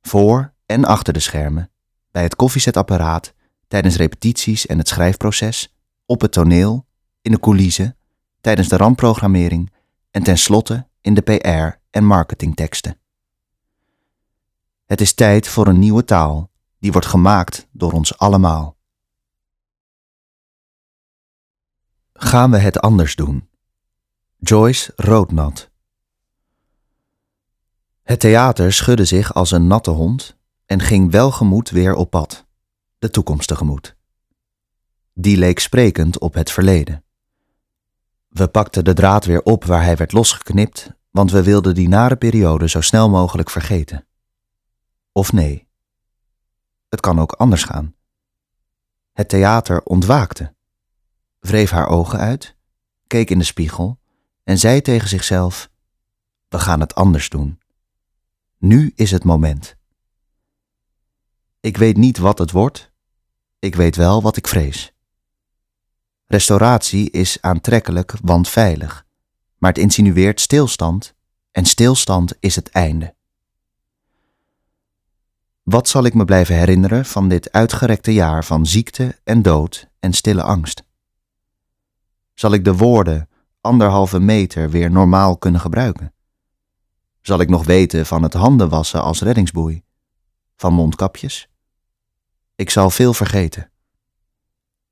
[0.00, 1.70] Voor en achter de schermen,
[2.10, 3.34] bij het koffiezetapparaat,
[3.68, 6.86] tijdens repetities en het schrijfproces, op het toneel,
[7.20, 7.96] in de coulissen,
[8.40, 9.72] tijdens de rampprogrammering
[10.10, 13.00] en tenslotte in de PR- en marketingteksten.
[14.92, 18.76] Het is tijd voor een nieuwe taal, die wordt gemaakt door ons allemaal.
[22.12, 23.48] Gaan we het anders doen?
[24.36, 25.70] Joyce Roodnat.
[28.02, 32.46] Het theater schudde zich als een natte hond en ging welgemoed weer op pad,
[32.98, 33.96] de toekomst tegemoet.
[35.12, 37.04] Die leek sprekend op het verleden.
[38.28, 42.16] We pakten de draad weer op waar hij werd losgeknipt, want we wilden die nare
[42.16, 44.06] periode zo snel mogelijk vergeten.
[45.12, 45.68] Of nee.
[46.88, 47.94] Het kan ook anders gaan.
[49.12, 50.54] Het theater ontwaakte,
[51.38, 52.56] wreef haar ogen uit,
[53.06, 53.98] keek in de spiegel
[54.44, 55.70] en zei tegen zichzelf:
[56.48, 57.60] We gaan het anders doen.
[58.58, 59.76] Nu is het moment.
[61.60, 62.92] Ik weet niet wat het wordt,
[63.58, 64.92] ik weet wel wat ik vrees.
[66.26, 69.06] Restauratie is aantrekkelijk, want veilig,
[69.58, 71.14] maar het insinueert stilstand
[71.50, 73.14] en stilstand is het einde.
[75.62, 80.12] Wat zal ik me blijven herinneren van dit uitgerekte jaar van ziekte en dood en
[80.12, 80.84] stille angst?
[82.34, 83.28] Zal ik de woorden
[83.60, 86.12] anderhalve meter weer normaal kunnen gebruiken?
[87.20, 89.82] Zal ik nog weten van het handen wassen als reddingsboei?
[90.56, 91.48] Van mondkapjes?
[92.54, 93.70] Ik zal veel vergeten.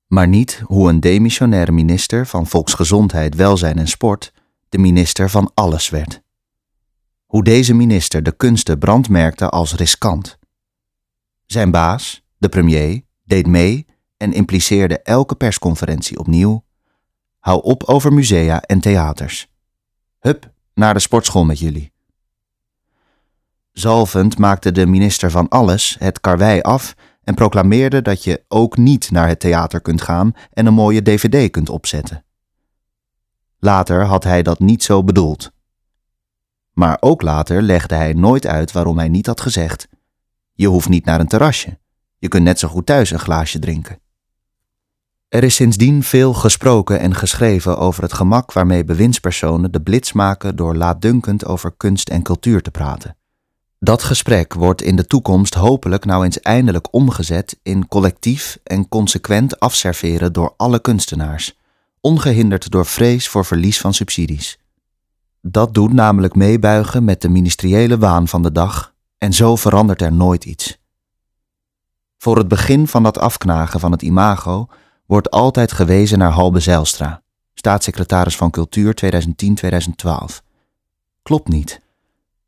[0.07, 4.33] Maar niet hoe een demissionaire minister van Volksgezondheid, Welzijn en Sport
[4.69, 6.23] de minister van alles werd.
[7.27, 10.39] Hoe deze minister de kunsten brandmerkte als riskant.
[11.51, 13.87] Zijn baas, de premier, deed mee
[14.17, 16.65] en impliceerde elke persconferentie opnieuw:
[17.39, 19.49] hou op over musea en theaters.
[20.19, 21.93] Hup, naar de sportschool met jullie.
[23.73, 29.11] Zalvend maakte de minister van alles het karwei af en proclameerde dat je ook niet
[29.11, 32.25] naar het theater kunt gaan en een mooie dvd kunt opzetten.
[33.59, 35.51] Later had hij dat niet zo bedoeld.
[36.73, 39.89] Maar ook later legde hij nooit uit waarom hij niet had gezegd:
[40.61, 41.79] Je hoeft niet naar een terrasje,
[42.19, 44.01] je kunt net zo goed thuis een glaasje drinken.
[45.29, 50.57] Er is sindsdien veel gesproken en geschreven over het gemak waarmee bewindspersonen de blits maken
[50.57, 53.17] door laatdunkend over kunst en cultuur te praten.
[53.79, 59.61] Dat gesprek wordt in de toekomst hopelijk nou eens eindelijk omgezet in collectief en consequent
[59.61, 61.57] afserveren door alle kunstenaars,
[62.01, 64.59] ongehinderd door vrees voor verlies van subsidies.
[65.43, 70.13] Dat doet namelijk meebuigen met de ministeriële waan van de dag en zo verandert er
[70.13, 70.79] nooit iets.
[72.19, 74.69] Voor het begin van dat afknagen van het imago
[75.07, 77.23] wordt altijd gewezen naar Halbe Zijlstra,
[77.55, 79.09] staatssecretaris van Cultuur 2010-2012.
[81.23, 81.81] Klopt niet.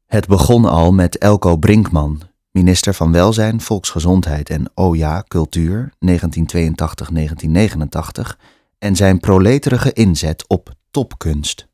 [0.06, 5.96] Het begon al met Elko Brinkman, minister van Welzijn, Volksgezondheid en oh ja, Cultuur 1982-1989
[8.78, 11.70] en zijn proleterige inzet op topkunst.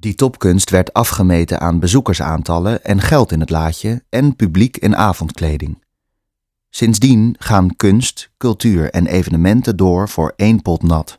[0.00, 5.82] Die topkunst werd afgemeten aan bezoekersaantallen en geld in het laadje en publiek in avondkleding.
[6.70, 11.16] Sindsdien gaan kunst, cultuur en evenementen door voor één pot nat.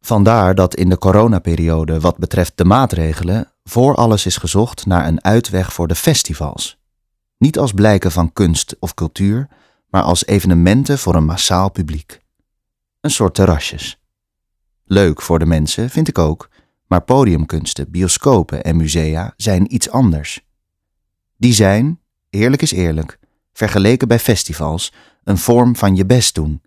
[0.00, 5.24] Vandaar dat in de coronaperiode wat betreft de maatregelen voor alles is gezocht naar een
[5.24, 6.78] uitweg voor de festivals.
[7.36, 9.48] Niet als blijken van kunst of cultuur,
[9.88, 12.20] maar als evenementen voor een massaal publiek.
[13.00, 14.00] Een soort terrasjes.
[14.84, 16.48] Leuk voor de mensen, vind ik ook,
[16.88, 20.46] maar podiumkunsten, bioscopen en musea zijn iets anders.
[21.36, 23.18] Die zijn, eerlijk is eerlijk,
[23.52, 24.92] vergeleken bij festivals,
[25.24, 26.62] een vorm van je best doen,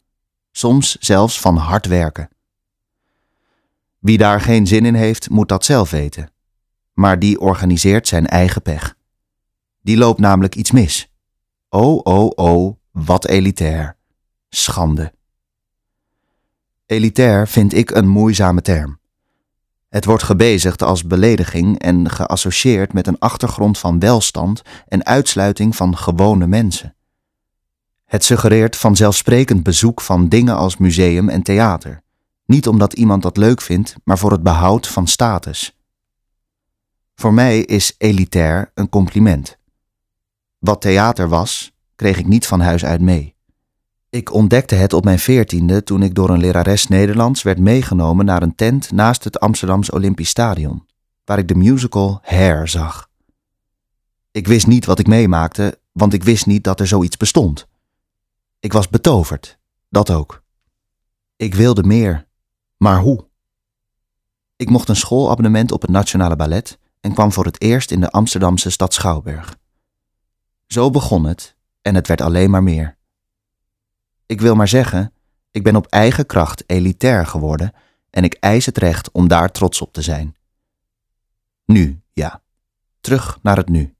[0.51, 2.29] soms zelfs van hard werken.
[3.99, 6.31] Wie daar geen zin in heeft, moet dat zelf weten.
[6.93, 8.95] Maar die organiseert zijn eigen pech.
[9.81, 11.11] Die loopt namelijk iets mis.
[11.69, 13.97] Oh, oh, oh, wat elitair.
[14.49, 15.13] Schande.
[16.85, 18.99] Elitair vind ik een moeizame term.
[19.91, 25.97] Het wordt gebezigd als belediging en geassocieerd met een achtergrond van welstand en uitsluiting van
[25.97, 26.95] gewone mensen.
[28.05, 32.01] Het suggereert vanzelfsprekend bezoek van dingen als museum en theater,
[32.45, 35.77] niet omdat iemand dat leuk vindt, maar voor het behoud van status.
[37.15, 39.57] Voor mij is elitair een compliment.
[40.57, 43.35] Wat theater was, kreeg ik niet van huis uit mee.
[44.11, 48.41] Ik ontdekte het op mijn veertiende toen ik door een lerares Nederlands werd meegenomen naar
[48.41, 50.85] een tent naast het Amsterdamse Olympisch Stadion,
[51.25, 53.09] waar ik de musical Hair zag.
[54.31, 57.67] Ik wist niet wat ik meemaakte, want ik wist niet dat er zoiets bestond.
[58.59, 59.57] Ik was betoverd,
[59.89, 60.43] dat ook.
[61.35, 62.27] Ik wilde meer,
[62.77, 63.27] maar hoe?
[64.55, 68.11] Ik mocht een schoolabonnement op het Nationale Ballet en kwam voor het eerst in de
[68.11, 69.57] Amsterdamse stad Schouwburg.
[70.67, 72.99] Zo begon het en het werd alleen maar meer.
[74.31, 75.13] Ik wil maar zeggen,
[75.51, 77.73] ik ben op eigen kracht elitair geworden
[78.09, 80.35] en ik eis het recht om daar trots op te zijn.
[81.65, 82.41] Nu, ja.
[83.01, 83.95] Terug naar het nu.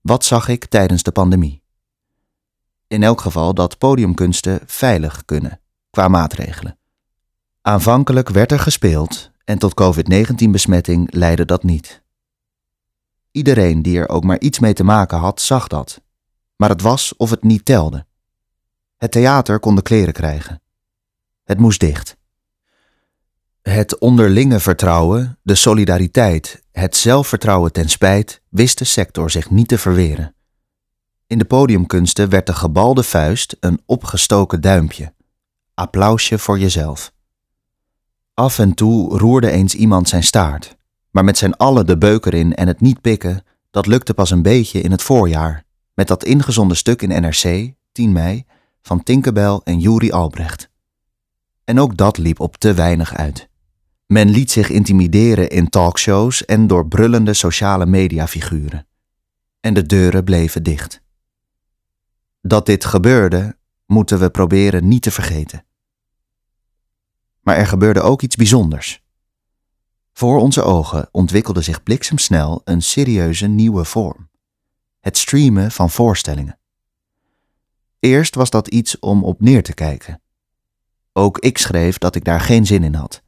[0.00, 1.62] Wat zag ik tijdens de pandemie?
[2.86, 5.60] In elk geval dat podiumkunsten veilig kunnen,
[5.90, 6.78] qua maatregelen.
[7.60, 12.02] Aanvankelijk werd er gespeeld en tot COVID-19-besmetting leidde dat niet.
[13.30, 16.00] Iedereen die er ook maar iets mee te maken had, zag dat.
[16.56, 18.06] Maar het was of het niet telde.
[18.98, 20.62] Het theater kon de kleren krijgen.
[21.44, 22.16] Het moest dicht.
[23.62, 29.78] Het onderlinge vertrouwen, de solidariteit, het zelfvertrouwen ten spijt wist de sector zich niet te
[29.78, 30.34] verweren.
[31.26, 35.12] In de podiumkunsten werd de gebalde vuist een opgestoken duimpje.
[35.74, 37.12] Applausje voor jezelf.
[38.34, 40.76] Af en toe roerde eens iemand zijn staart,
[41.10, 44.42] maar met zijn allen de beuk erin en het niet pikken, dat lukte pas een
[44.42, 48.44] beetje in het voorjaar, met dat ingezonden stuk in NRC, 10 mei,
[48.88, 50.70] van Tinkerbell en Juri Albrecht.
[51.64, 53.48] En ook dat liep op te weinig uit.
[54.06, 58.86] Men liet zich intimideren in talkshows en door brullende sociale mediafiguren.
[59.60, 61.02] En de deuren bleven dicht.
[62.40, 65.64] Dat dit gebeurde, moeten we proberen niet te vergeten.
[67.40, 69.04] Maar er gebeurde ook iets bijzonders.
[70.12, 74.30] Voor onze ogen ontwikkelde zich bliksemsnel een serieuze nieuwe vorm:
[75.00, 76.57] het streamen van voorstellingen.
[77.98, 80.20] Eerst was dat iets om op neer te kijken.
[81.12, 83.22] Ook ik schreef dat ik daar geen zin in had.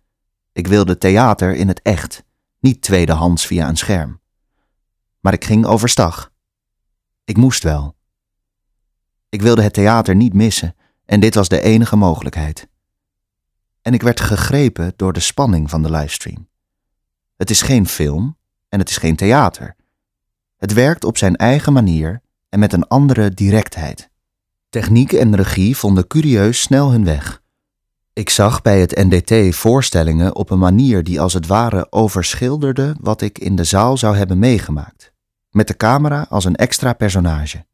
[0.52, 2.24] Ik wilde theater in het echt,
[2.60, 4.20] niet tweedehands via een scherm.
[5.20, 6.32] Maar ik ging overstag.
[7.24, 7.96] Ik moest wel.
[9.28, 12.68] Ik wilde het theater niet missen en dit was de enige mogelijkheid.
[13.82, 16.48] En ik werd gegrepen door de spanning van de livestream.
[17.36, 18.36] Het is geen film
[18.68, 19.76] en het is geen theater.
[20.56, 24.10] Het werkt op zijn eigen manier en met een andere directheid.
[24.70, 27.42] Techniek en regie vonden curieus snel hun weg.
[28.12, 33.20] Ik zag bij het NDT voorstellingen op een manier die als het ware overschilderde wat
[33.20, 35.12] ik in de zaal zou hebben meegemaakt,
[35.50, 37.64] met de camera als een extra personage.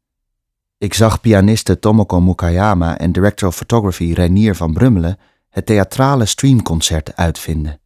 [0.77, 5.17] Ik zag pianiste Tomoko Mukayama en director of photography Reinier van Brummelen
[5.49, 7.79] het theatrale streamconcert uitvinden.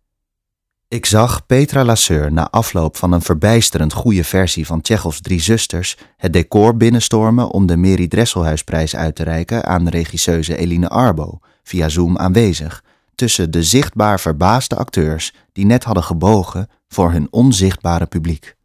[0.92, 5.98] Ik zag Petra Lasseur na afloop van een verbijsterend goede versie van Tsjechovs Drie Zusters
[6.18, 11.90] het decor binnenstormen om de Mary Dresselhuisprijs uit te reiken aan regisseuse Eline Arbo, via
[11.90, 12.84] Zoom aanwezig,
[13.16, 18.56] tussen de zichtbaar verbaasde acteurs die net hadden gebogen voor hun onzichtbare publiek.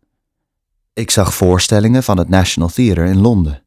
[0.92, 3.62] Ik zag voorstellingen van het National Theatre in Londen.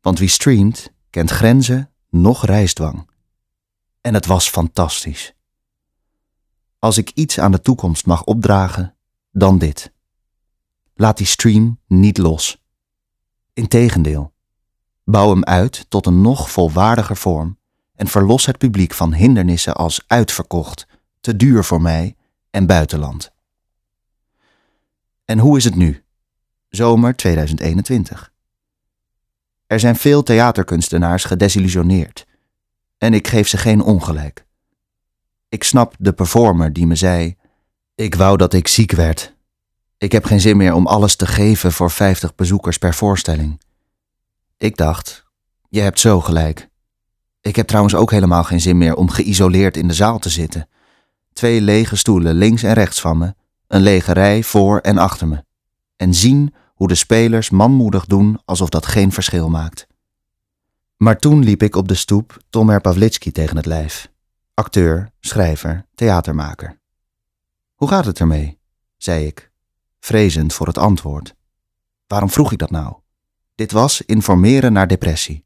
[0.00, 3.10] Want wie streamt, kent grenzen, nog reisdwang.
[4.00, 5.34] En het was fantastisch.
[6.82, 8.94] Als ik iets aan de toekomst mag opdragen,
[9.30, 9.92] dan dit.
[10.94, 12.62] Laat die stream niet los.
[13.52, 14.32] Integendeel,
[15.04, 17.58] bouw hem uit tot een nog volwaardiger vorm
[17.94, 20.86] en verlos het publiek van hindernissen als uitverkocht,
[21.20, 22.16] te duur voor mij
[22.50, 23.32] en buitenland.
[25.24, 26.04] En hoe is het nu?
[26.68, 28.32] Zomer 2021.
[29.66, 32.26] Er zijn veel theaterkunstenaars gedesillusioneerd
[32.98, 34.46] en ik geef ze geen ongelijk.
[35.52, 37.36] Ik snap de performer die me zei:
[37.94, 39.34] Ik wou dat ik ziek werd.
[39.98, 43.60] Ik heb geen zin meer om alles te geven voor 50 bezoekers per voorstelling.
[44.56, 45.24] Ik dacht:
[45.68, 46.68] Je hebt zo gelijk.
[47.40, 50.68] Ik heb trouwens ook helemaal geen zin meer om geïsoleerd in de zaal te zitten.
[51.32, 53.34] Twee lege stoelen links en rechts van me,
[53.66, 55.44] een lege rij voor en achter me.
[55.96, 59.86] En zien hoe de spelers manmoedig doen alsof dat geen verschil maakt.
[60.96, 64.11] Maar toen liep ik op de stoep Tomer Pavlitsky tegen het lijf.
[64.62, 66.78] Acteur, schrijver, theatermaker.
[67.74, 68.58] Hoe gaat het ermee?
[68.96, 69.50] zei ik,
[70.00, 71.34] vrezend voor het antwoord.
[72.06, 72.96] Waarom vroeg ik dat nou?
[73.54, 75.44] Dit was informeren naar depressie.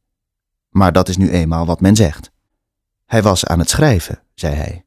[0.68, 2.30] Maar dat is nu eenmaal wat men zegt.
[3.06, 4.84] Hij was aan het schrijven, zei hij.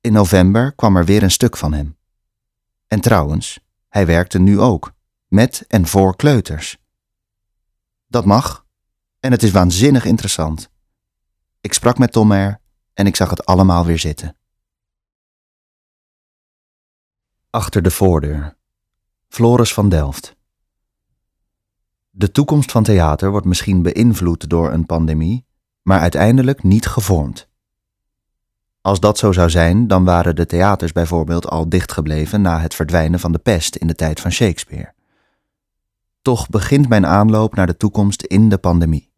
[0.00, 1.96] In november kwam er weer een stuk van hem.
[2.86, 4.92] En trouwens, hij werkte nu ook,
[5.26, 6.78] met en voor kleuters.
[8.06, 8.66] Dat mag,
[9.20, 10.70] en het is waanzinnig interessant.
[11.60, 12.64] Ik sprak met Tom er
[12.96, 14.36] en ik zag het allemaal weer zitten.
[17.50, 18.56] Achter de voordeur.
[19.28, 20.36] Floris van Delft.
[22.10, 25.46] De toekomst van theater wordt misschien beïnvloed door een pandemie,
[25.82, 27.48] maar uiteindelijk niet gevormd.
[28.80, 33.20] Als dat zo zou zijn, dan waren de theaters bijvoorbeeld al dichtgebleven na het verdwijnen
[33.20, 34.94] van de pest in de tijd van Shakespeare.
[36.22, 39.10] Toch begint mijn aanloop naar de toekomst in de pandemie.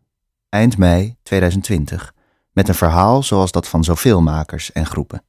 [0.49, 2.15] Eind mei 2020,
[2.59, 5.23] met een verhaal zoals dat van zoveel makers en groepen.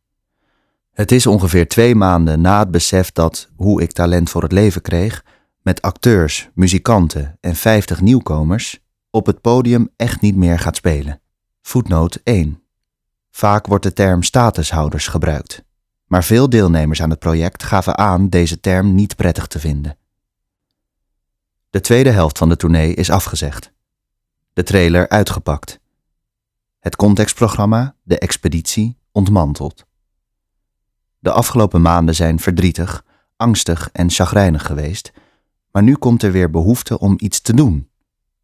[0.94, 4.82] Het is ongeveer twee maanden na het besef dat hoe ik talent voor het leven
[4.82, 5.24] kreeg,
[5.62, 11.22] met acteurs, muzikanten en 50 nieuwkomers, op het podium echt niet meer gaat spelen.
[11.62, 12.62] Voetnoot 1.
[13.32, 15.64] Vaak wordt de term statushouders gebruikt,
[16.06, 19.98] maar veel deelnemers aan het project gaven aan deze term niet prettig te vinden.
[21.70, 23.72] De tweede helft van de tournee is afgezegd.
[24.54, 25.80] De trailer uitgepakt.
[26.80, 29.86] Het contextprogramma, de expeditie, ontmanteld.
[31.20, 33.06] De afgelopen maanden zijn verdrietig,
[33.36, 35.12] angstig en chagrijnig geweest,
[35.72, 37.90] maar nu komt er weer behoefte om iets te doen,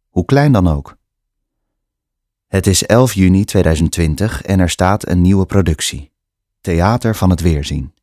[0.08, 0.96] hoe klein dan ook.
[2.46, 6.12] Het is 11 juni 2020 en er staat een nieuwe productie:
[6.60, 7.94] Theater van het Weerzien.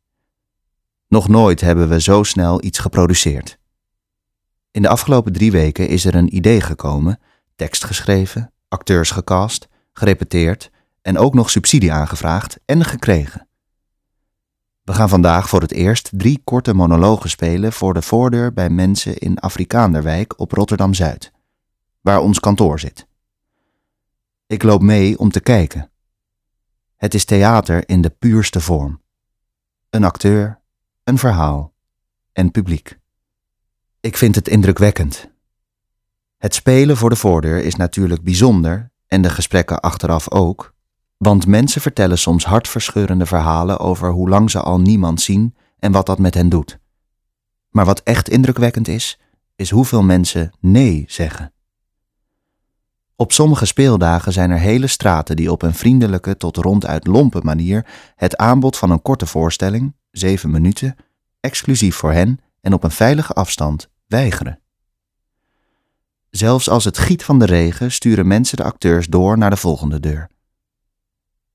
[1.08, 3.58] Nog nooit hebben we zo snel iets geproduceerd.
[4.70, 7.20] In de afgelopen drie weken is er een idee gekomen,
[7.56, 10.70] tekst geschreven, acteurs gecast, gerepeteerd
[11.02, 13.48] en ook nog subsidie aangevraagd en gekregen.
[14.82, 19.18] We gaan vandaag voor het eerst drie korte monologen spelen voor de voordeur bij mensen
[19.18, 21.32] in Afrikaanderwijk op Rotterdam Zuid,
[22.00, 23.06] waar ons kantoor zit.
[24.46, 25.90] Ik loop mee om te kijken.
[26.96, 29.02] Het is theater in de puurste vorm.
[29.90, 30.60] Een acteur,
[31.04, 31.74] een verhaal
[32.32, 32.98] en publiek.
[34.00, 35.30] Ik vind het indrukwekkend.
[36.38, 40.74] Het spelen voor de voordeur is natuurlijk bijzonder en de gesprekken achteraf ook,
[41.16, 46.06] want mensen vertellen soms hartverscheurende verhalen over hoe lang ze al niemand zien en wat
[46.06, 46.78] dat met hen doet.
[47.70, 49.18] Maar wat echt indrukwekkend is,
[49.56, 51.52] is hoeveel mensen nee zeggen.
[53.16, 57.86] Op sommige speeldagen zijn er hele straten die op een vriendelijke tot ronduit lompe manier
[58.14, 60.96] het aanbod van een korte voorstelling, zeven minuten,
[61.40, 64.58] exclusief voor hen en op een veilige afstand, weigeren.
[66.36, 70.00] Zelfs als het giet van de regen sturen mensen de acteurs door naar de volgende
[70.00, 70.30] deur.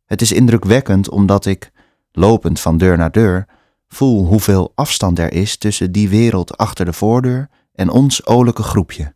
[0.06, 1.72] Het is indrukwekkend omdat ik,
[2.12, 3.48] lopend van deur naar deur,
[3.88, 9.14] voel hoeveel afstand er is tussen die wereld achter de voordeur en ons olijke groepje.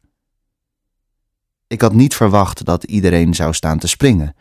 [1.68, 4.36] Ik had niet verwacht dat iedereen zou staan te springen,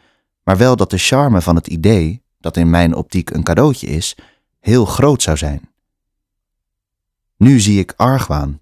[0.44, 4.16] maar wel dat de charme van het idee, dat in mijn optiek een cadeautje is,
[4.60, 5.70] heel groot zou zijn.
[7.36, 8.60] Nu zie ik argwaan,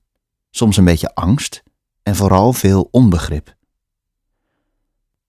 [0.51, 1.63] soms een beetje angst
[2.11, 3.57] en vooral veel onbegrip.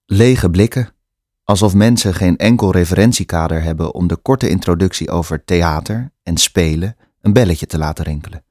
[0.06, 0.94] Lege blikken,
[1.44, 7.32] alsof mensen geen enkel referentiekader hebben om de korte introductie over theater en spelen een
[7.32, 8.44] belletje te laten rinkelen.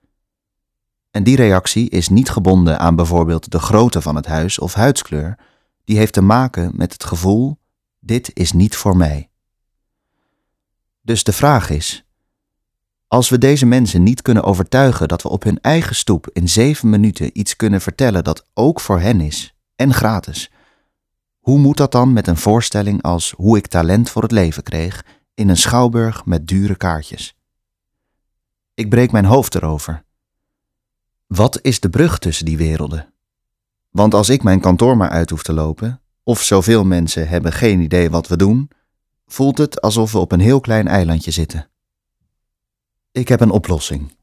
[1.10, 5.38] En die reactie is niet gebonden aan bijvoorbeeld de grootte van het huis of huidskleur,
[5.84, 7.60] die heeft te maken met het gevoel:
[8.00, 9.30] dit is niet voor mij.
[11.02, 12.06] Dus de vraag is:
[13.12, 16.90] als we deze mensen niet kunnen overtuigen dat we op hun eigen stoep in zeven
[16.90, 20.52] minuten iets kunnen vertellen dat ook voor hen is en gratis,
[21.40, 25.06] hoe moet dat dan met een voorstelling als Hoe ik talent voor het leven kreeg
[25.34, 27.36] in een schouwburg met dure kaartjes?
[28.74, 30.04] Ik breek mijn hoofd erover
[31.28, 33.14] wat is de brug tussen die werelden?
[33.90, 37.80] Want als ik mijn kantoor maar uit hoef te lopen, of zoveel mensen hebben geen
[37.80, 38.70] idee wat we doen,
[39.28, 41.71] voelt het alsof we op een heel klein eilandje zitten.
[43.14, 44.16] Ik heb een oplossing.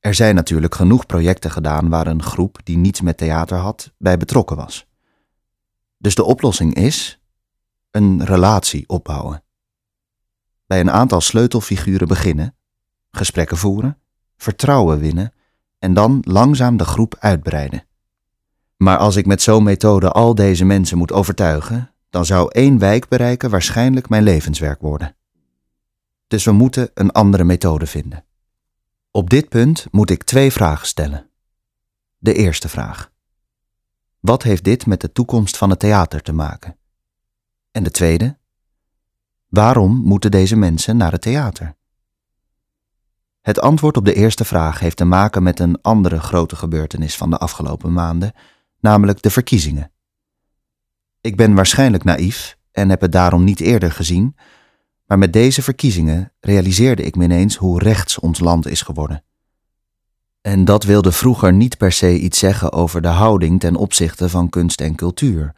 [0.00, 4.16] Er zijn natuurlijk genoeg projecten gedaan waar een groep die niets met theater had bij
[4.16, 4.86] betrokken was.
[5.98, 7.20] Dus de oplossing is
[7.90, 9.42] een relatie opbouwen.
[10.66, 12.54] Bij een aantal sleutelfiguren beginnen,
[13.10, 13.98] gesprekken voeren,
[14.36, 15.32] vertrouwen winnen
[15.78, 17.86] en dan langzaam de groep uitbreiden.
[18.76, 23.08] Maar als ik met zo'n methode al deze mensen moet overtuigen, dan zou één wijk
[23.08, 25.16] bereiken waarschijnlijk mijn levenswerk worden.
[26.26, 28.24] Dus we moeten een andere methode vinden.
[29.10, 31.30] Op dit punt moet ik twee vragen stellen.
[32.18, 33.12] De eerste vraag.
[34.20, 36.76] Wat heeft dit met de toekomst van het theater te maken?
[37.70, 38.38] En de tweede.
[39.48, 41.76] Waarom moeten deze mensen naar het theater?
[43.40, 47.30] Het antwoord op de eerste vraag heeft te maken met een andere grote gebeurtenis van
[47.30, 48.32] de afgelopen maanden,
[48.80, 49.92] namelijk de verkiezingen.
[51.20, 54.36] Ik ben waarschijnlijk naïef en heb het daarom niet eerder gezien,
[55.06, 59.24] maar met deze verkiezingen realiseerde ik me ineens hoe rechts ons land is geworden.
[60.40, 64.48] En dat wilde vroeger niet per se iets zeggen over de houding ten opzichte van
[64.48, 65.54] kunst en cultuur,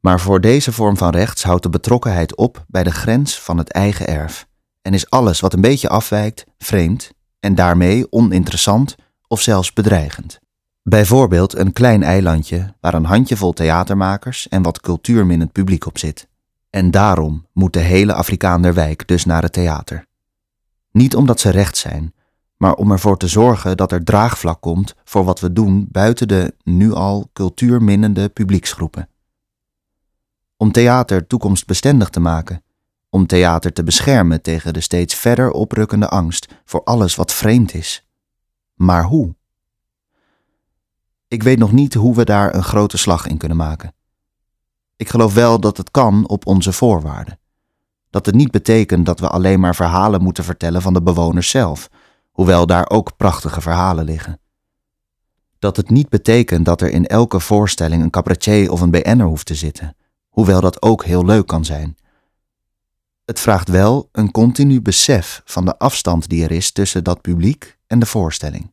[0.00, 3.70] maar voor deze vorm van rechts houdt de betrokkenheid op bij de grens van het
[3.70, 4.46] eigen erf
[4.82, 8.94] en is alles wat een beetje afwijkt vreemd en daarmee oninteressant
[9.28, 10.38] of zelfs bedreigend.
[10.82, 16.28] Bijvoorbeeld een klein eilandje waar een handjevol theatermakers en wat cultuurminnend publiek op zit.
[16.74, 20.06] En daarom moet de hele Afrikaanderwijk dus naar het theater.
[20.90, 22.14] Niet omdat ze recht zijn,
[22.56, 26.54] maar om ervoor te zorgen dat er draagvlak komt voor wat we doen buiten de
[26.62, 29.08] nu al cultuurminnende publieksgroepen.
[30.56, 32.62] Om theater toekomstbestendig te maken
[33.10, 38.06] om theater te beschermen tegen de steeds verder oprukkende angst voor alles wat vreemd is.
[38.74, 39.34] Maar hoe?
[41.28, 43.93] Ik weet nog niet hoe we daar een grote slag in kunnen maken.
[44.96, 47.38] Ik geloof wel dat het kan op onze voorwaarden.
[48.10, 51.88] Dat het niet betekent dat we alleen maar verhalen moeten vertellen van de bewoners zelf,
[52.30, 54.40] hoewel daar ook prachtige verhalen liggen.
[55.58, 59.46] Dat het niet betekent dat er in elke voorstelling een cabaretier of een BN'er hoeft
[59.46, 59.96] te zitten,
[60.28, 61.96] hoewel dat ook heel leuk kan zijn.
[63.24, 67.78] Het vraagt wel een continu besef van de afstand die er is tussen dat publiek
[67.86, 68.72] en de voorstelling.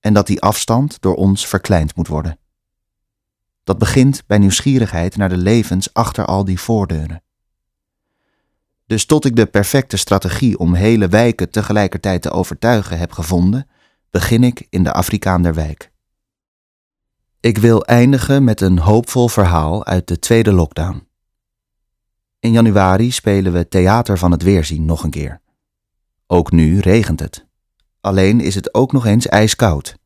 [0.00, 2.38] En dat die afstand door ons verkleind moet worden.
[3.66, 7.22] Dat begint bij nieuwsgierigheid naar de levens achter al die voordeuren.
[8.86, 13.68] Dus tot ik de perfecte strategie om hele wijken tegelijkertijd te overtuigen heb gevonden,
[14.10, 15.92] begin ik in de Afrikaan der wijk.
[17.40, 21.08] Ik wil eindigen met een hoopvol verhaal uit de tweede lockdown.
[22.38, 25.40] In januari spelen we Theater van het Weerzien nog een keer.
[26.26, 27.46] Ook nu regent het.
[28.00, 29.96] Alleen is het ook nog eens ijskoud.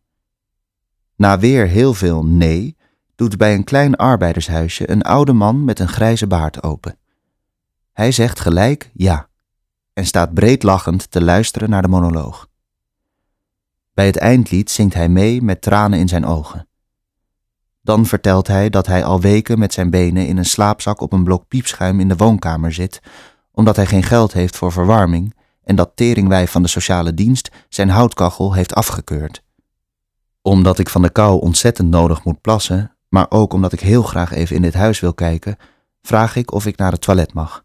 [1.16, 2.78] Na weer heel veel nee,
[3.21, 6.99] doet bij een klein arbeidershuisje een oude man met een grijze baard open.
[7.93, 9.29] Hij zegt gelijk ja
[9.93, 12.49] en staat breed lachend te luisteren naar de monoloog.
[13.95, 16.68] Bij het eindlied zingt hij mee met tranen in zijn ogen.
[17.83, 21.25] Dan vertelt hij dat hij al weken met zijn benen in een slaapzak op een
[21.25, 23.01] blok piepschuim in de woonkamer zit,
[23.53, 27.89] omdat hij geen geld heeft voor verwarming en dat teringwijf van de sociale dienst zijn
[27.89, 29.43] houtkachel heeft afgekeurd.
[30.43, 34.32] Omdat ik van de kou ontzettend nodig moet plassen, maar ook omdat ik heel graag
[34.32, 35.56] even in dit huis wil kijken,
[36.02, 37.64] vraag ik of ik naar het toilet mag.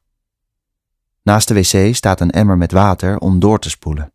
[1.22, 4.14] Naast de wc staat een emmer met water om door te spoelen.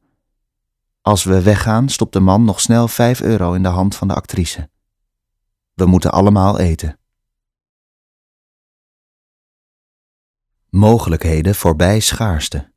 [1.00, 4.14] Als we weggaan, stopt de man nog snel 5 euro in de hand van de
[4.14, 4.70] actrice.
[5.74, 6.98] We moeten allemaal eten.
[10.68, 12.72] Mogelijkheden voorbij schaarste.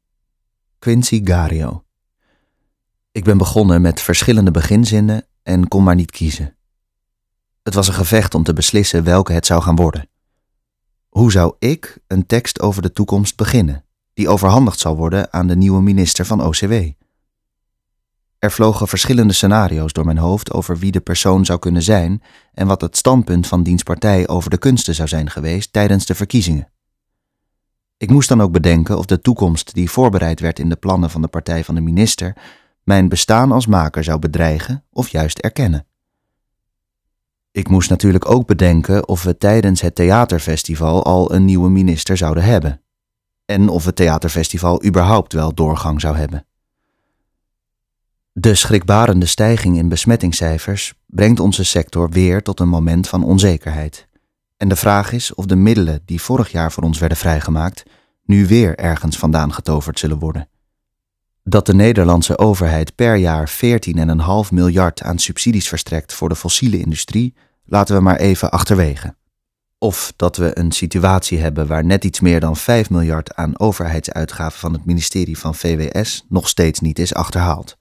[0.80, 1.84] Quincy Gario.
[3.12, 6.58] Ik ben begonnen met verschillende beginzinnen en kon maar niet kiezen.
[7.64, 10.10] Het was een gevecht om te beslissen welke het zou gaan worden.
[11.10, 15.56] Hoe zou ik een tekst over de toekomst beginnen, die overhandigd zal worden aan de
[15.56, 16.74] nieuwe minister van OCW?
[18.40, 22.68] Er vlogen verschillende scenario's door mijn hoofd over wie de persoon zou kunnen zijn en
[22.68, 26.72] wat het standpunt van diens partij over de kunsten zou zijn geweest tijdens de verkiezingen.
[27.98, 31.22] Ik moest dan ook bedenken of de toekomst die voorbereid werd in de plannen van
[31.22, 32.36] de partij van de minister
[32.84, 35.88] mijn bestaan als maker zou bedreigen of juist erkennen.
[37.54, 42.44] Ik moest natuurlijk ook bedenken of we tijdens het theaterfestival al een nieuwe minister zouden
[42.44, 42.82] hebben.
[43.46, 46.46] En of het theaterfestival überhaupt wel doorgang zou hebben.
[48.32, 54.08] De schrikbarende stijging in besmettingscijfers brengt onze sector weer tot een moment van onzekerheid.
[54.58, 57.84] En de vraag is of de middelen die vorig jaar voor ons werden vrijgemaakt,
[58.26, 60.48] nu weer ergens vandaan getoverd zullen worden.
[61.44, 63.50] Dat de Nederlandse overheid per jaar
[64.46, 67.34] 14,5 miljard aan subsidies verstrekt voor de fossiele industrie,
[67.66, 69.16] laten we maar even achterwege.
[69.78, 74.60] Of dat we een situatie hebben waar net iets meer dan 5 miljard aan overheidsuitgaven
[74.60, 77.78] van het ministerie van VWS nog steeds niet is achterhaald.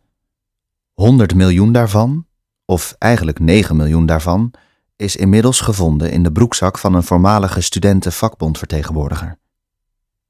[0.92, 2.26] 100 miljoen daarvan,
[2.64, 4.54] of eigenlijk 9 miljoen daarvan,
[4.96, 9.40] is inmiddels gevonden in de broekzak van een voormalige studentenvakbondvertegenwoordiger.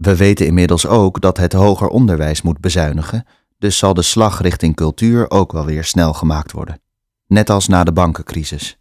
[0.03, 3.27] We weten inmiddels ook dat het hoger onderwijs moet bezuinigen,
[3.59, 6.81] dus zal de slag richting cultuur ook wel weer snel gemaakt worden.
[7.27, 8.79] Net als na de bankencrisis.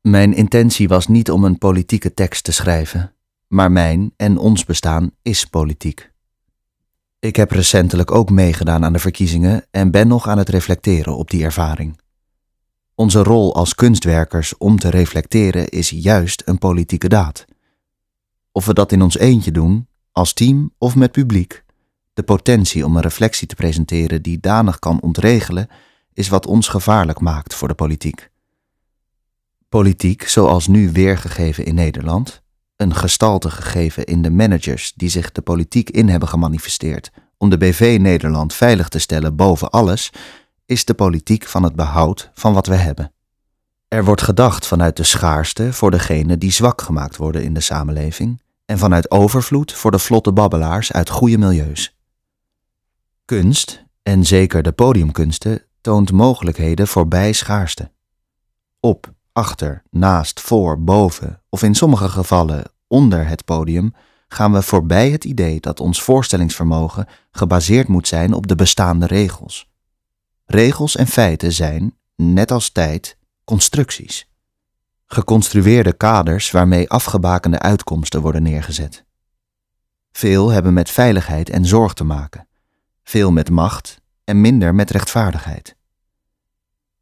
[0.00, 3.14] Mijn intentie was niet om een politieke tekst te schrijven,
[3.48, 6.12] maar mijn en ons bestaan is politiek.
[7.18, 11.30] Ik heb recentelijk ook meegedaan aan de verkiezingen en ben nog aan het reflecteren op
[11.30, 12.00] die ervaring.
[12.94, 17.44] Onze rol als kunstwerkers om te reflecteren is juist een politieke daad.
[18.52, 19.88] Of we dat in ons eentje doen,
[20.20, 21.64] als team of met publiek,
[22.12, 25.68] de potentie om een reflectie te presenteren die danig kan ontregelen,
[26.12, 28.30] is wat ons gevaarlijk maakt voor de politiek.
[29.68, 32.42] Politiek, zoals nu weergegeven in Nederland,
[32.76, 37.58] een gestalte gegeven in de managers die zich de politiek in hebben gemanifesteerd om de
[37.58, 40.12] BV Nederland veilig te stellen boven alles,
[40.66, 43.12] is de politiek van het behoud van wat we hebben.
[43.88, 48.40] Er wordt gedacht vanuit de schaarste voor degenen die zwak gemaakt worden in de samenleving
[48.70, 51.96] en vanuit overvloed voor de vlotte babbelaars uit goede milieus.
[53.24, 57.90] Kunst, en zeker de podiumkunsten, toont mogelijkheden voorbij schaarste.
[58.80, 63.94] Op, achter, naast, voor, boven of in sommige gevallen onder het podium
[64.28, 69.70] gaan we voorbij het idee dat ons voorstellingsvermogen gebaseerd moet zijn op de bestaande regels.
[70.44, 74.29] Regels en feiten zijn, net als tijd, constructies.
[75.12, 79.04] Geconstrueerde kaders waarmee afgebakende uitkomsten worden neergezet.
[80.12, 82.48] Veel hebben met veiligheid en zorg te maken,
[83.04, 85.76] veel met macht en minder met rechtvaardigheid.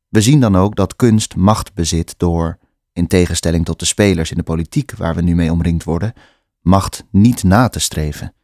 [0.09, 2.59] We zien dan ook dat kunst macht bezit door,
[2.93, 6.13] in tegenstelling tot de spelers in de politiek waar we nu mee omringd worden,
[6.61, 8.35] macht niet na te streven.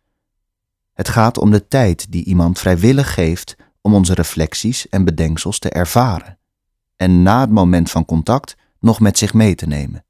[0.93, 5.71] Het gaat om de tijd die iemand vrijwillig geeft om onze reflecties en bedenksels te
[5.71, 6.39] ervaren
[6.97, 10.05] en na het moment van contact nog met zich mee te nemen.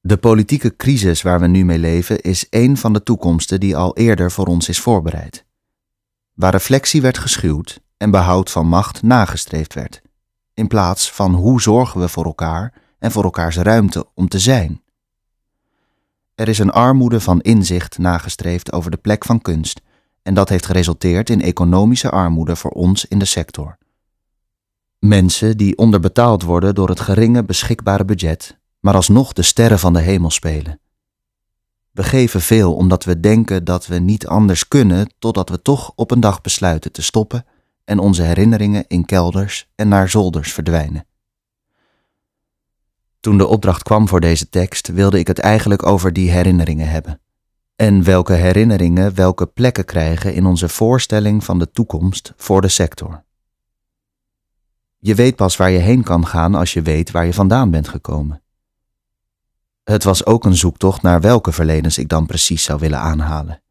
[0.00, 3.96] De politieke crisis waar we nu mee leven is een van de toekomsten die al
[3.96, 5.44] eerder voor ons is voorbereid.
[6.34, 10.02] Waar reflectie werd geschuwd en behoud van macht nagestreefd werd,
[10.54, 14.82] in plaats van hoe zorgen we voor elkaar en voor elkaars ruimte om te zijn.
[16.34, 19.80] Er is een armoede van inzicht nagestreefd over de plek van kunst
[20.22, 23.78] en dat heeft geresulteerd in economische armoede voor ons in de sector.
[24.98, 30.00] Mensen die onderbetaald worden door het geringe beschikbare budget, maar alsnog de sterren van de
[30.00, 30.80] hemel spelen.
[31.90, 36.10] We geven veel omdat we denken dat we niet anders kunnen, totdat we toch op
[36.10, 37.44] een dag besluiten te stoppen
[37.84, 41.06] en onze herinneringen in kelders en naar zolders verdwijnen.
[43.20, 47.20] Toen de opdracht kwam voor deze tekst, wilde ik het eigenlijk over die herinneringen hebben.
[47.76, 53.26] En welke herinneringen welke plekken krijgen in onze voorstelling van de toekomst voor de sector.
[54.98, 57.88] Je weet pas waar je heen kan gaan als je weet waar je vandaan bent
[57.88, 58.42] gekomen.
[59.84, 63.62] Het was ook een zoektocht naar welke verledens ik dan precies zou willen aanhalen.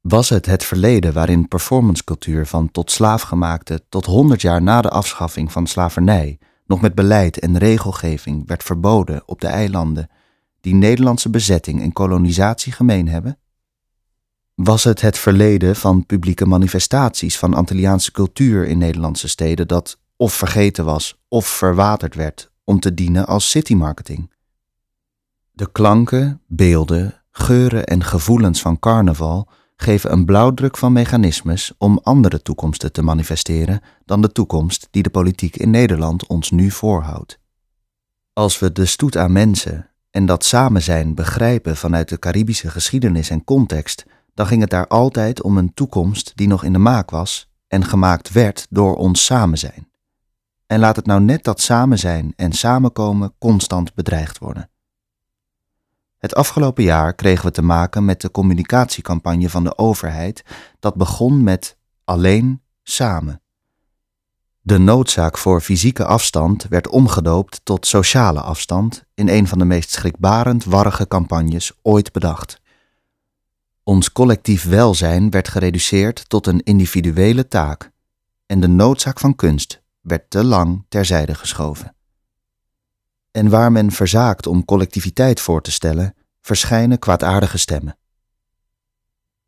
[0.00, 5.52] Was het het verleden waarin performancecultuur van tot slaafgemaakte tot honderd jaar na de afschaffing
[5.52, 10.10] van slavernij nog met beleid en regelgeving werd verboden op de eilanden
[10.60, 13.38] die Nederlandse bezetting en kolonisatie gemeen hebben?
[14.54, 20.34] Was het het verleden van publieke manifestaties van Antilliaanse cultuur in Nederlandse steden dat of
[20.34, 24.30] vergeten was of verwaterd werd om te dienen als citymarketing?
[25.50, 32.42] De klanken, beelden, geuren en gevoelens van carnaval geven een blauwdruk van mechanismes om andere
[32.42, 37.38] toekomsten te manifesteren dan de toekomst die de politiek in Nederland ons nu voorhoudt.
[38.32, 43.30] Als we de stoet aan mensen en dat samen zijn begrijpen vanuit de Caribische geschiedenis
[43.30, 44.04] en context,
[44.34, 47.84] dan ging het daar altijd om een toekomst die nog in de maak was en
[47.84, 49.91] gemaakt werd door ons samen zijn.
[50.72, 54.70] En laat het nou net dat samen zijn en samenkomen constant bedreigd worden.
[56.18, 60.44] Het afgelopen jaar kregen we te maken met de communicatiecampagne van de overheid
[60.78, 63.42] dat begon met alleen samen.
[64.60, 69.90] De noodzaak voor fysieke afstand werd omgedoopt tot sociale afstand in een van de meest
[69.90, 72.60] schrikbarend warrige campagnes ooit bedacht.
[73.82, 77.90] Ons collectief welzijn werd gereduceerd tot een individuele taak
[78.46, 81.96] en de noodzaak van kunst werd te lang terzijde geschoven.
[83.30, 87.96] En waar men verzaakt om collectiviteit voor te stellen, verschijnen kwaadaardige stemmen.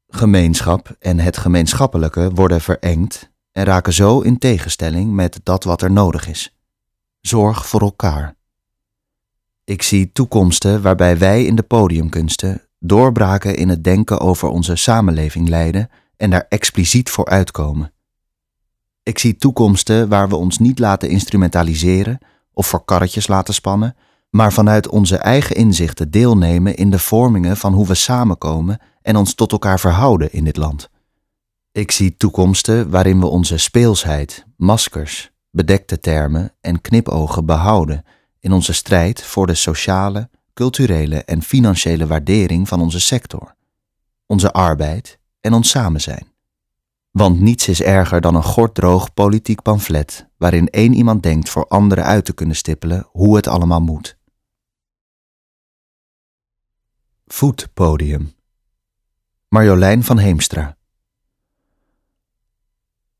[0.09, 5.91] Gemeenschap en het gemeenschappelijke worden verengd en raken zo in tegenstelling met dat wat er
[5.91, 6.57] nodig is.
[7.21, 8.37] Zorg voor elkaar.
[9.65, 15.49] Ik zie toekomsten waarbij wij in de podiumkunsten doorbraken in het denken over onze samenleving
[15.49, 17.94] leiden en daar expliciet voor uitkomen.
[19.05, 22.19] Ik zie toekomsten waar we ons niet laten instrumentaliseren
[22.53, 23.97] of voor karretjes laten spannen,
[24.31, 29.35] maar vanuit onze eigen inzichten deelnemen in de vormingen van hoe we samenkomen en ons
[29.35, 30.91] tot elkaar verhouden in dit land.
[31.73, 38.05] Ik zie toekomsten waarin we onze speelsheid, maskers, bedekte termen en knipogen behouden
[38.41, 43.55] in onze strijd voor de sociale, culturele en financiële waardering van onze sector,
[44.27, 46.34] onze arbeid en ons samen zijn.
[47.15, 52.05] Want niets is erger dan een gorddroog politiek pamflet waarin één iemand denkt voor anderen
[52.05, 54.19] uit te kunnen stippelen hoe het allemaal moet.
[57.27, 58.35] Voetpodium
[59.49, 60.77] Marjolein van Heemstra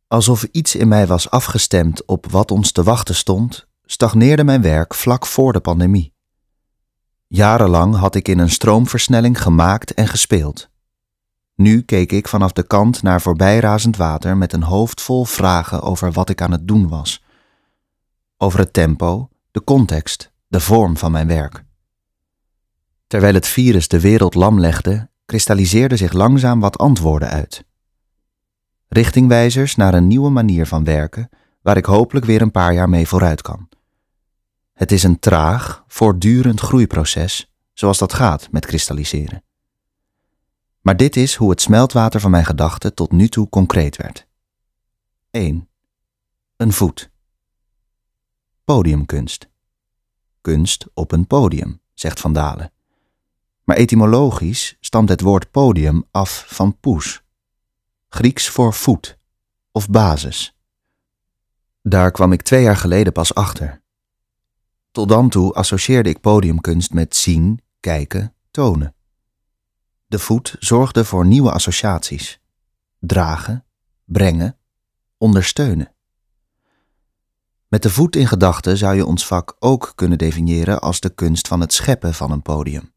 [0.09, 4.95] Alsof iets in mij was afgestemd op wat ons te wachten stond, stagneerde mijn werk
[4.95, 6.13] vlak voor de pandemie.
[7.27, 10.73] Jarenlang had ik in een stroomversnelling gemaakt en gespeeld.
[11.55, 16.13] Nu keek ik vanaf de kant naar voorbijrazend water met een hoofd vol vragen over
[16.13, 17.23] wat ik aan het doen was.
[18.37, 21.65] Over het tempo, de context, de vorm van mijn werk.
[23.07, 27.65] Terwijl het virus de wereld lam legde, kristalliseerden zich langzaam wat antwoorden uit.
[28.89, 31.29] Richtingwijzers naar een nieuwe manier van werken,
[31.63, 33.69] waar ik hopelijk weer een paar jaar mee vooruit kan.
[34.73, 39.43] Het is een traag, voortdurend groeiproces, zoals dat gaat met kristalliseren.
[40.85, 44.27] Maar dit is hoe het smeltwater van mijn gedachten tot nu toe concreet werd.
[45.31, 45.69] 1.
[46.57, 47.11] Een voet.
[48.65, 49.49] Podiumkunst.
[50.41, 52.73] Kunst op een podium, zegt Van Dalen.
[53.63, 57.23] Maar etymologisch stamt het woord podium af van poes,
[58.09, 59.19] Grieks voor voet
[59.73, 60.57] of basis.
[61.83, 63.83] Daar kwam ik twee jaar geleden pas achter.
[64.91, 68.95] Tot dan toe associeerde ik podiumkunst met zien, kijken, tonen.
[70.15, 72.41] De voet zorgde voor nieuwe associaties:
[72.99, 73.65] dragen,
[74.05, 74.57] brengen,
[75.19, 75.95] ondersteunen.
[77.69, 81.49] Met de voet in gedachten zou je ons vak ook kunnen definiëren als de kunst
[81.49, 82.93] van het scheppen van een podium.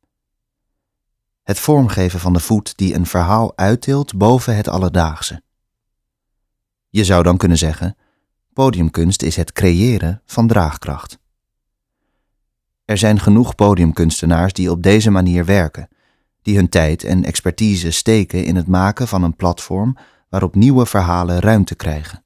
[1.43, 5.41] Het vormgeven van de voet die een verhaal uittilt boven het alledaagse.
[6.89, 7.97] Je zou dan kunnen zeggen:
[8.53, 11.19] podiumkunst is het creëren van draagkracht.
[12.85, 15.87] Er zijn genoeg podiumkunstenaars die op deze manier werken,
[16.47, 19.97] die hun tijd en expertise steken in het maken van een platform
[20.29, 22.23] waarop nieuwe verhalen ruimte krijgen.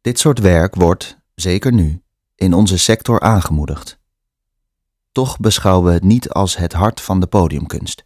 [0.00, 2.02] Dit soort werk wordt, zeker nu,
[2.34, 3.98] in onze sector aangemoedigd.
[5.12, 8.04] Toch beschouwen we het niet als het hart van de podiumkunst.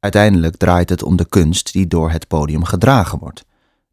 [0.00, 3.44] Uiteindelijk draait het om de kunst die door het podium gedragen wordt,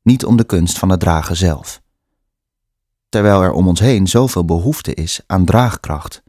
[0.02, 1.82] niet om de kunst van het dragen zelf.
[3.10, 6.23] Terwijl er om ons heen zoveel behoefte is aan draagkracht.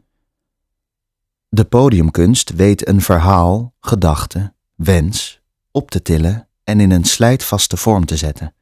[1.55, 5.41] De podiumkunst weet een verhaal, gedachte, wens
[5.71, 8.53] op te tillen en in een slijtvaste vorm te zetten.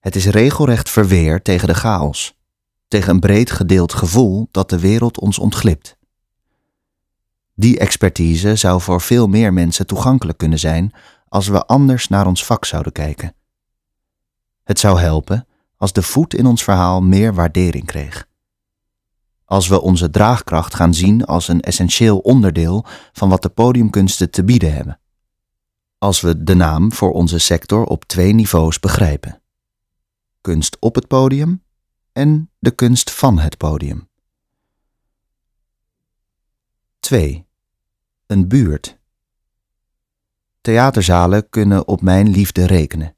[0.00, 2.38] Het is regelrecht verweer tegen de chaos,
[2.88, 5.96] tegen een breed gedeeld gevoel dat de wereld ons ontglipt.
[7.54, 10.92] Die expertise zou voor veel meer mensen toegankelijk kunnen zijn
[11.28, 13.34] als we anders naar ons vak zouden kijken.
[14.64, 18.28] Het zou helpen als de voet in ons verhaal meer waardering kreeg.
[19.50, 24.44] Als we onze draagkracht gaan zien als een essentieel onderdeel van wat de podiumkunsten te
[24.44, 25.00] bieden hebben.
[25.98, 29.42] Als we de naam voor onze sector op twee niveaus begrijpen:
[30.40, 31.64] kunst op het podium
[32.12, 34.08] en de kunst van het podium.
[37.00, 37.46] 2.
[38.26, 38.98] Een buurt.
[40.60, 43.16] Theaterzalen kunnen op mijn liefde rekenen.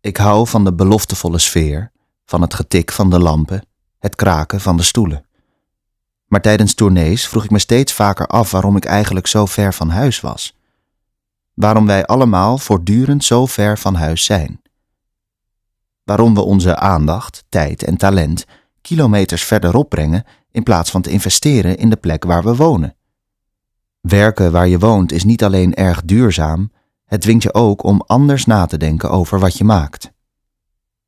[0.00, 1.92] Ik hou van de beloftevolle sfeer,
[2.24, 3.68] van het getik van de lampen,
[4.00, 5.24] het kraken van de stoelen.
[6.26, 9.88] Maar tijdens tournees vroeg ik me steeds vaker af waarom ik eigenlijk zo ver van
[9.88, 10.58] huis was.
[11.54, 14.60] Waarom wij allemaal voortdurend zo ver van huis zijn.
[16.04, 18.46] Waarom we onze aandacht, tijd en talent
[18.80, 22.94] kilometers verderop brengen in plaats van te investeren in de plek waar we wonen.
[24.00, 26.70] Werken waar je woont is niet alleen erg duurzaam,
[27.04, 30.12] het dwingt je ook om anders na te denken over wat je maakt.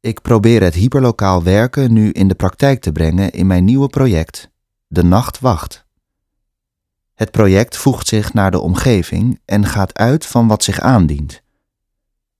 [0.02, 4.50] Ik probeer het hyperlokaal werken nu in de praktijk te brengen in mijn nieuwe project,
[4.86, 5.84] De Nacht Wacht.
[7.14, 11.42] Het project voegt zich naar de omgeving en gaat uit van wat zich aandient.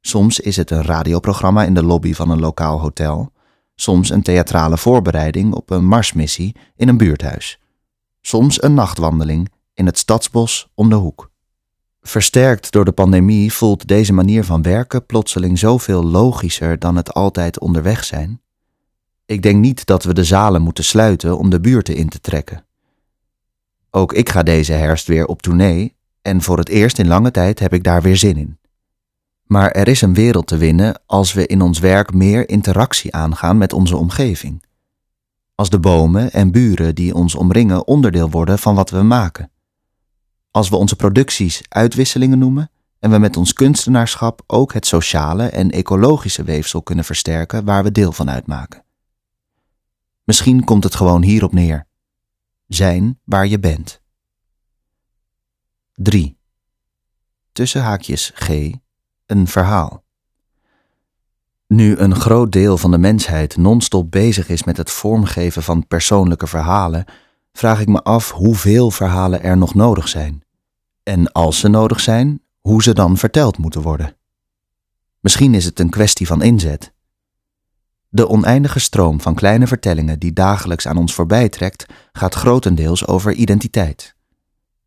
[0.00, 3.32] Soms is het een radioprogramma in de lobby van een lokaal hotel,
[3.74, 7.60] soms een theatrale voorbereiding op een marsmissie in een buurthuis,
[8.20, 11.31] soms een nachtwandeling in het stadsbos om de hoek.
[12.02, 17.58] Versterkt door de pandemie voelt deze manier van werken plotseling zoveel logischer dan het altijd
[17.58, 18.40] onderweg zijn.
[19.26, 22.64] Ik denk niet dat we de zalen moeten sluiten om de buurten in te trekken.
[23.90, 27.58] Ook ik ga deze herfst weer op tournee en voor het eerst in lange tijd
[27.58, 28.58] heb ik daar weer zin in.
[29.44, 33.58] Maar er is een wereld te winnen als we in ons werk meer interactie aangaan
[33.58, 34.64] met onze omgeving.
[35.54, 39.51] Als de bomen en buren die ons omringen onderdeel worden van wat we maken
[40.52, 45.70] als we onze producties uitwisselingen noemen en we met ons kunstenaarschap ook het sociale en
[45.70, 48.84] ecologische weefsel kunnen versterken waar we deel van uitmaken.
[50.24, 51.86] Misschien komt het gewoon hierop neer.
[52.66, 54.00] Zijn waar je bent.
[55.94, 56.36] 3.
[57.52, 58.48] Tussen haakjes G
[59.26, 60.04] een verhaal.
[61.66, 66.46] Nu een groot deel van de mensheid non-stop bezig is met het vormgeven van persoonlijke
[66.46, 67.04] verhalen,
[67.52, 70.42] vraag ik me af hoeveel verhalen er nog nodig zijn.
[71.02, 74.16] En als ze nodig zijn, hoe ze dan verteld moeten worden.
[75.20, 76.92] Misschien is het een kwestie van inzet.
[78.08, 83.32] De oneindige stroom van kleine vertellingen die dagelijks aan ons voorbij trekt, gaat grotendeels over
[83.32, 84.14] identiteit.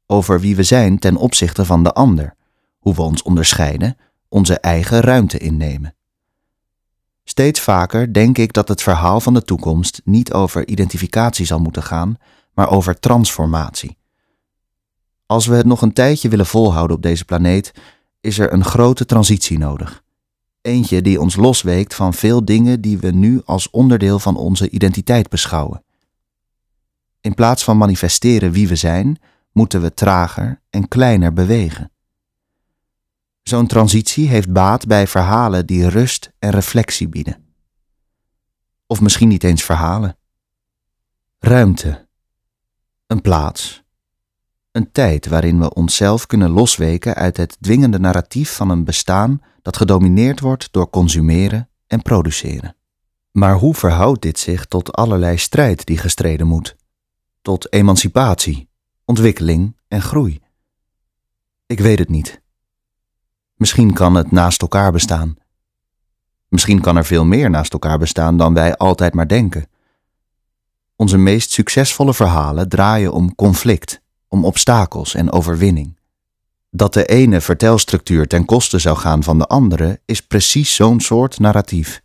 [0.05, 2.35] Over wie we zijn ten opzichte van de ander,
[2.79, 3.97] hoe we ons onderscheiden,
[4.29, 5.95] onze eigen ruimte innemen.
[7.23, 11.83] Steeds vaker denk ik dat het verhaal van de toekomst niet over identificatie zal moeten
[11.83, 12.17] gaan,
[12.55, 13.97] maar over transformatie.
[15.25, 17.71] Als we het nog een tijdje willen volhouden op deze planeet,
[18.21, 20.03] is er een grote transitie nodig.
[20.61, 25.29] Eentje die ons losweekt van veel dingen die we nu als onderdeel van onze identiteit
[25.29, 25.83] beschouwen.
[27.21, 29.19] In plaats van manifesteren wie we zijn,
[29.51, 31.91] moeten we trager en kleiner bewegen.
[33.43, 37.43] Zo'n transitie heeft baat bij verhalen die rust en reflectie bieden.
[38.87, 40.17] Of misschien niet eens verhalen.
[41.39, 42.04] Ruimte.
[43.07, 43.85] Een plaats
[44.75, 49.77] een tijd waarin we onszelf kunnen losweken uit het dwingende narratief van een bestaan dat
[49.77, 52.75] gedomineerd wordt door consumeren en produceren.
[53.31, 56.75] Maar hoe verhoudt dit zich tot allerlei strijd die gestreden moet?
[57.41, 58.69] Tot emancipatie,
[59.05, 60.41] ontwikkeling en groei?
[61.65, 62.41] Ik weet het niet.
[63.55, 65.35] Misschien kan het naast elkaar bestaan.
[66.47, 69.67] Misschien kan er veel meer naast elkaar bestaan dan wij altijd maar denken.
[70.95, 75.99] Onze meest succesvolle verhalen draaien om conflict, om obstakels en overwinning.
[76.69, 81.39] Dat de ene vertelstructuur ten koste zou gaan van de andere is precies zo'n soort
[81.39, 82.01] narratief.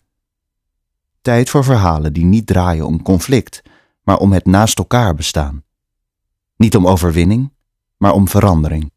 [1.22, 3.62] Tijd voor verhalen die niet draaien om conflict,
[4.02, 5.64] maar om het naast elkaar bestaan.
[6.56, 7.52] Niet om overwinning,
[7.96, 8.92] maar om verandering.